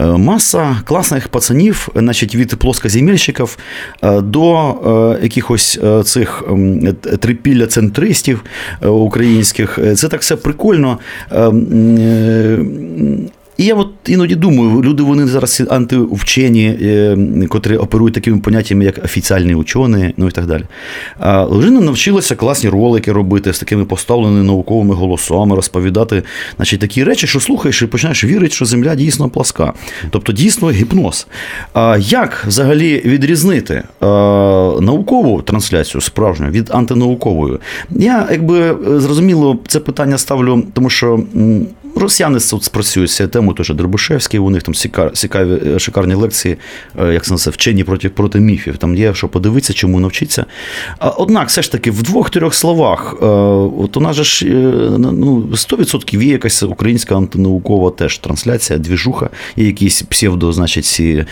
е, 0.00 0.06
маса 0.06 0.76
класних 0.84 1.28
пацанів, 1.28 1.88
значить, 1.94 2.34
від 2.34 2.56
плоскоземельщиків 2.56 3.58
е, 4.02 4.20
до 4.20 5.18
якихось 5.22 5.80
цих 6.04 6.44
ем, 6.48 6.96
трипілля 7.20 7.66
центристів 7.66 8.44
українських. 8.82 9.78
Це 9.96 10.08
так 10.08 10.20
все 10.20 10.36
прикольно. 10.36 10.98
І 13.62 13.64
я 13.64 13.74
от 13.74 13.88
іноді 14.06 14.34
думаю, 14.34 14.82
люди 14.82 15.02
вони 15.02 15.26
зараз 15.26 15.62
антивчені, 15.70 16.66
е, 16.66 17.16
котрі 17.48 17.76
оперують 17.76 18.14
такими 18.14 18.38
поняттями, 18.38 18.84
як 18.84 19.04
офіціальні 19.04 19.54
учені, 19.54 20.14
ну 20.16 20.28
і 20.28 20.30
так 20.30 20.46
далі. 20.46 20.62
А 21.18 21.44
Лежина 21.44 21.80
навчилася 21.80 22.36
класні 22.36 22.70
ролики 22.70 23.12
робити 23.12 23.52
з 23.52 23.58
такими 23.58 23.84
поставленими 23.84 24.42
науковими 24.42 24.94
голосами, 24.94 25.56
розповідати 25.56 26.22
значить, 26.56 26.80
такі 26.80 27.04
речі, 27.04 27.26
що 27.26 27.40
слухаєш 27.40 27.82
і 27.82 27.86
починаєш 27.86 28.24
вірити, 28.24 28.54
що 28.54 28.64
земля 28.64 28.94
дійсно 28.94 29.28
пласка. 29.28 29.72
Тобто 30.10 30.32
дійсно 30.32 30.70
гіпноз. 30.70 31.26
А 31.74 31.98
як 32.00 32.44
взагалі 32.46 33.02
відрізнити 33.04 33.74
е, 33.74 33.84
наукову 34.80 35.42
трансляцію 35.42 36.00
справжню 36.00 36.46
від 36.46 36.70
антинаукової? 36.70 37.58
Я 37.90 38.28
якби 38.30 38.76
зрозуміло 39.00 39.58
це 39.66 39.80
питання 39.80 40.18
ставлю, 40.18 40.64
тому 40.74 40.90
що. 40.90 41.20
Росіяни 41.94 42.40
спрацюють 42.40 43.10
цю 43.10 43.28
тему, 43.28 43.52
теж 43.52 43.70
Дробишевський, 43.70 44.40
у 44.40 44.50
них 44.50 44.62
там 44.62 44.74
цікаві, 45.14 45.58
е, 45.66 45.78
шикарні 45.78 46.14
лекції, 46.14 46.56
е, 47.00 47.12
як 47.12 47.24
це 47.24 47.30
називається, 47.30 47.50
вчені 47.50 47.84
проти, 47.84 48.08
проти 48.08 48.40
міфів. 48.40 48.76
Там 48.76 48.94
є 48.94 49.14
що 49.14 49.28
подивитися, 49.28 49.72
чому 49.72 50.00
навчитися. 50.00 50.46
Однак, 51.16 51.48
все 51.48 51.62
ж 51.62 51.72
таки, 51.72 51.90
в 51.90 52.02
двох-трьох 52.02 52.54
словах, 52.54 53.16
е, 53.22 53.26
от 53.26 53.96
у 53.96 54.00
нас 54.00 54.16
же 54.16 54.24
ж 54.24 54.46
ну, 54.98 55.48
100% 55.54 56.22
є 56.22 56.32
якась 56.32 56.62
українська 56.62 57.16
антинаукова 57.16 57.90
теж 57.90 58.18
трансляція, 58.18 58.78
двіжуха, 58.78 59.30
є 59.56 59.66
якісь 59.66 60.02
псевдо, 60.02 60.52
значить, 60.52 60.84
ці 60.84 61.24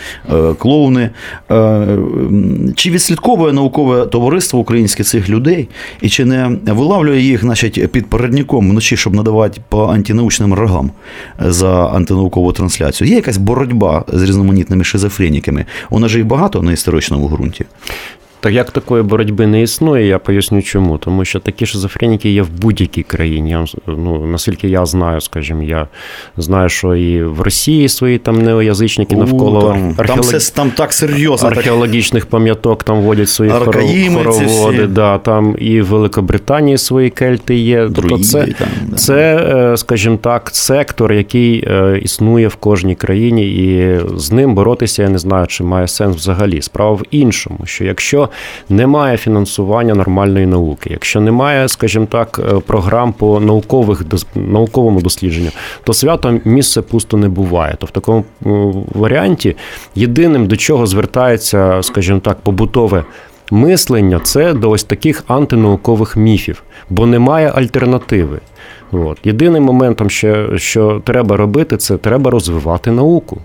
клоуни. 0.57 1.09
Чи 2.75 2.89
відслідковує 2.89 3.53
наукове 3.53 4.05
товариство 4.05 4.59
українське 4.59 5.03
цих 5.03 5.29
людей, 5.29 5.69
і 6.01 6.09
чи 6.09 6.25
не 6.25 6.57
вилавлює 6.65 7.19
їх, 7.19 7.41
значить, 7.41 7.91
під 7.91 8.09
передняком 8.09 8.69
вночі, 8.69 8.97
щоб 8.97 9.15
надавати 9.15 9.61
по 9.69 9.85
антинаучним 9.85 10.50
рогам 10.55 10.91
за 11.39 11.85
антинаукову 11.85 12.51
трансляцію? 12.51 13.07
Є 13.07 13.15
якась 13.15 13.37
боротьба 13.37 14.03
з 14.07 14.23
різноманітними 14.23 14.83
шизофреніками? 14.83 15.65
У 15.89 15.99
нас 15.99 16.11
же 16.11 16.17
їх 16.17 16.27
багато 16.27 16.61
на 16.61 16.71
історичному 16.71 17.29
ґрунті. 17.29 17.65
Так 18.41 18.53
як 18.53 18.71
такої 18.71 19.03
боротьби 19.03 19.47
не 19.47 19.61
існує, 19.61 20.05
я 20.05 20.19
поясню 20.19 20.61
чому. 20.61 20.97
Тому 20.97 21.25
що 21.25 21.39
такі 21.39 21.65
шизофреніки 21.65 22.29
є 22.29 22.41
в 22.41 22.49
будь-якій 22.49 23.03
країні. 23.03 23.49
Я, 23.49 23.65
ну, 23.87 24.25
наскільки 24.25 24.69
я 24.69 24.85
знаю, 24.85 25.21
скажімо, 25.21 25.63
я 25.63 25.87
знаю, 26.37 26.69
що 26.69 26.95
і 26.95 27.23
в 27.23 27.41
Росії 27.41 27.89
свої 27.89 28.17
там 28.17 28.41
неоязичники 28.41 29.15
навколо 29.15 29.61
там, 29.61 29.95
там, 30.07 30.19
все, 30.19 30.53
там 30.53 30.71
так 30.71 30.93
серйозно. 30.93 31.47
Археологічних 31.49 32.25
пам'яток 32.25 32.83
там 32.83 33.01
водять 33.01 33.29
свої 33.29 33.51
хоро- 33.51 34.13
хороводи. 34.13 34.87
Да, 34.87 35.17
там 35.17 35.55
і 35.59 35.81
в 35.81 35.85
Великобританії 35.85 36.77
свої 36.77 37.09
кельти 37.09 37.55
є. 37.55 37.89
Тобто 37.95 38.17
це, 38.17 38.45
там, 38.45 38.67
да. 38.87 38.95
це, 38.95 39.35
е, 39.73 39.77
скажімо 39.77 40.17
так, 40.21 40.49
сектор, 40.53 41.13
який 41.13 41.63
е, 41.67 41.99
існує 42.03 42.47
в 42.47 42.55
кожній 42.55 42.95
країні, 42.95 43.47
і 43.47 43.99
з 44.15 44.31
ним 44.31 44.55
боротися 44.55 45.03
я 45.03 45.09
не 45.09 45.17
знаю, 45.17 45.47
чи 45.47 45.63
має 45.63 45.87
сенс 45.87 46.17
взагалі. 46.17 46.61
Справа 46.61 46.91
в 46.91 47.03
іншому, 47.11 47.59
що 47.65 47.83
якщо 47.83 48.29
немає 48.69 49.17
фінансування 49.17 49.93
нормальної 49.93 50.45
науки, 50.45 50.89
якщо 50.91 51.21
немає, 51.21 51.67
скажімо 51.67 52.05
так, 52.05 52.39
е, 52.39 52.59
програм 52.59 53.13
по 53.13 53.39
наукових 53.39 54.03
науковому 54.35 55.01
дослідженню, 55.01 55.49
то 55.83 55.93
свято 55.93 56.39
місце 56.45 56.81
пусто 56.81 57.17
не 57.17 57.29
буває. 57.29 57.75
То 57.79 57.85
в 57.85 57.91
такому 57.91 58.23
варіанті 58.95 59.55
єдиним 59.95 60.47
до 60.47 60.57
чого 60.57 60.87
звертається, 60.87 61.83
скажімо 61.83 62.19
так, 62.19 62.39
побутове. 62.39 63.03
Мислення 63.51 64.19
це 64.19 64.53
до 64.53 64.69
ось 64.69 64.83
таких 64.83 65.23
антинаукових 65.27 66.17
міфів, 66.17 66.63
бо 66.89 67.05
немає 67.05 67.51
альтернативи. 67.55 68.39
От. 68.91 69.17
Єдиним 69.23 69.63
моментом, 69.63 70.09
що, 70.09 70.57
що 70.57 71.01
треба 71.05 71.37
робити, 71.37 71.77
це 71.77 71.97
треба 71.97 72.31
розвивати 72.31 72.91
науку. 72.91 73.41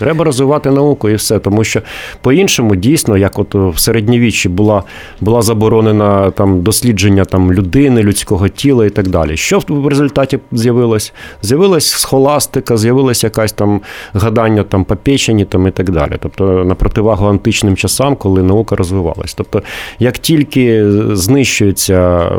Треба 0.00 0.24
розвивати 0.24 0.70
науку 0.70 1.08
і 1.08 1.14
все, 1.14 1.38
тому 1.38 1.64
що 1.64 1.80
по-іншому 2.20 2.76
дійсно, 2.76 3.16
як 3.16 3.38
от 3.38 3.54
в 3.54 3.78
середньовіччі 3.78 4.48
була, 4.48 4.82
була 5.20 5.42
заборонена 5.42 6.30
там 6.30 6.62
дослідження 6.62 7.24
там 7.24 7.52
людини, 7.52 8.02
людського 8.02 8.48
тіла 8.48 8.86
і 8.86 8.90
так 8.90 9.08
далі. 9.08 9.36
Що 9.36 9.60
в 9.68 9.88
результаті 9.88 10.38
з'явилось? 10.52 11.12
З'явилась 11.42 11.90
схоластика, 11.90 12.76
з'явилась 12.76 13.24
якась 13.24 13.52
там 13.52 13.80
гадання 14.12 14.62
там 14.62 14.84
по 14.84 14.96
печені 14.96 15.44
там 15.44 15.66
і 15.66 15.70
так 15.70 15.90
далі. 15.90 16.12
Тобто 16.20 16.44
на 16.44 16.74
противагу 16.74 17.26
античним 17.26 17.76
часам, 17.76 18.16
коли 18.16 18.42
наука 18.42 18.76
розвивалась. 18.76 19.34
Тобто, 19.34 19.62
як 19.98 20.18
тільки 20.18 20.92
знищується 21.12 22.30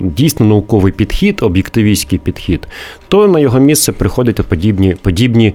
дійсно 0.00 0.46
науковий 0.46 0.92
підхід, 0.92 1.38
об'єктивістський 1.42 2.18
підхід, 2.18 2.68
то 3.08 3.28
на 3.28 3.40
його 3.40 3.58
місце 3.60 3.92
приходять 3.92 4.42
подібні, 4.42 4.94
подібні, 5.02 5.54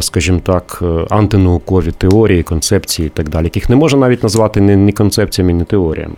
скажімо 0.00 0.40
так, 0.44 0.69
антинаукові 1.10 1.90
теорії, 1.92 2.42
концепції 2.42 3.06
і 3.06 3.10
так 3.10 3.28
далі, 3.28 3.44
яких 3.44 3.68
не 3.70 3.76
можна 3.76 3.98
навіть 3.98 4.22
назвати 4.22 4.60
ні, 4.60 4.92
концепціями, 4.92 5.52
ні 5.52 5.64
теоріями. 5.64 6.14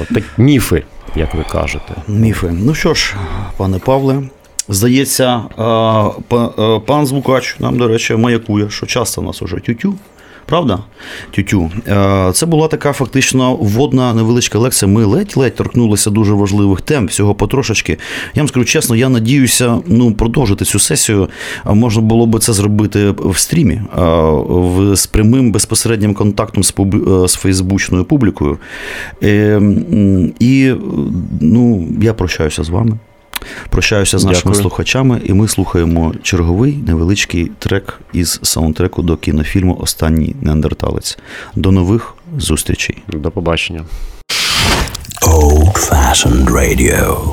От, 0.00 0.08
так, 0.08 0.22
міфи, 0.38 0.82
як 1.16 1.34
ви 1.34 1.44
кажете. 1.52 1.94
Міфи. 2.08 2.50
Ну 2.52 2.74
що 2.74 2.94
ж, 2.94 3.14
пане 3.56 3.78
Павле, 3.78 4.22
здається, 4.68 5.42
па- 6.28 6.50
а, 6.58 6.80
пан 6.86 7.06
Звукач 7.06 7.56
нам, 7.60 7.78
до 7.78 7.88
речі, 7.88 8.16
маякує, 8.16 8.70
що 8.70 8.86
часто 8.86 9.22
нас 9.22 9.42
уже 9.42 9.56
тютю. 9.56 9.94
Правда? 10.46 10.78
Тютю. 11.30 11.70
Е, 11.88 12.30
Це 12.34 12.46
була 12.46 12.68
така 12.68 12.92
фактично 12.92 13.54
вводна 13.56 14.14
невеличка 14.14 14.58
лекція. 14.58 14.90
Ми 14.92 15.04
ледь-ледь 15.04 15.54
торкнулися 15.54 16.10
дуже 16.10 16.32
важливих 16.34 16.80
тем, 16.80 17.06
всього 17.06 17.34
потрошечки. 17.34 17.98
Я 18.34 18.42
вам 18.42 18.48
скажу 18.48 18.64
чесно, 18.66 18.96
я 18.96 19.08
надіюся 19.08 19.78
ну, 19.86 20.12
продовжити 20.14 20.64
цю 20.64 20.78
сесію. 20.78 21.28
Можна 21.64 22.02
було 22.02 22.26
би 22.26 22.38
це 22.38 22.52
зробити 22.52 23.10
в 23.18 23.38
стрімі, 23.38 23.80
з 24.94 25.06
прямим 25.06 25.52
безпосереднім 25.52 26.14
контактом 26.14 26.62
з, 26.64 26.74
пуб- 26.74 27.24
е, 27.24 27.28
з 27.28 27.34
фейсбучною 27.34 28.04
публікою. 28.04 28.58
Е, 29.22 29.60
І 30.40 30.72
ну, 31.40 31.88
я 32.00 32.14
прощаюся 32.14 32.64
з 32.64 32.68
вами. 32.68 32.98
Прощаюся 33.70 34.18
з 34.18 34.24
нашими 34.24 34.42
Дякую. 34.52 34.62
слухачами, 34.62 35.20
і 35.24 35.32
ми 35.32 35.48
слухаємо 35.48 36.14
черговий 36.22 36.76
невеличкий 36.86 37.50
трек 37.58 38.00
із 38.12 38.40
саундтреку 38.42 39.02
до 39.02 39.16
кінофільму 39.16 39.76
Останній 39.80 40.36
неандерталець. 40.40 41.18
До 41.54 41.72
нових 41.72 42.14
зустрічей. 42.38 42.98
До 43.08 43.30
побачення. 43.30 43.84
Old 45.22 45.90
fashioned 45.90 46.48
radio. 46.50 47.32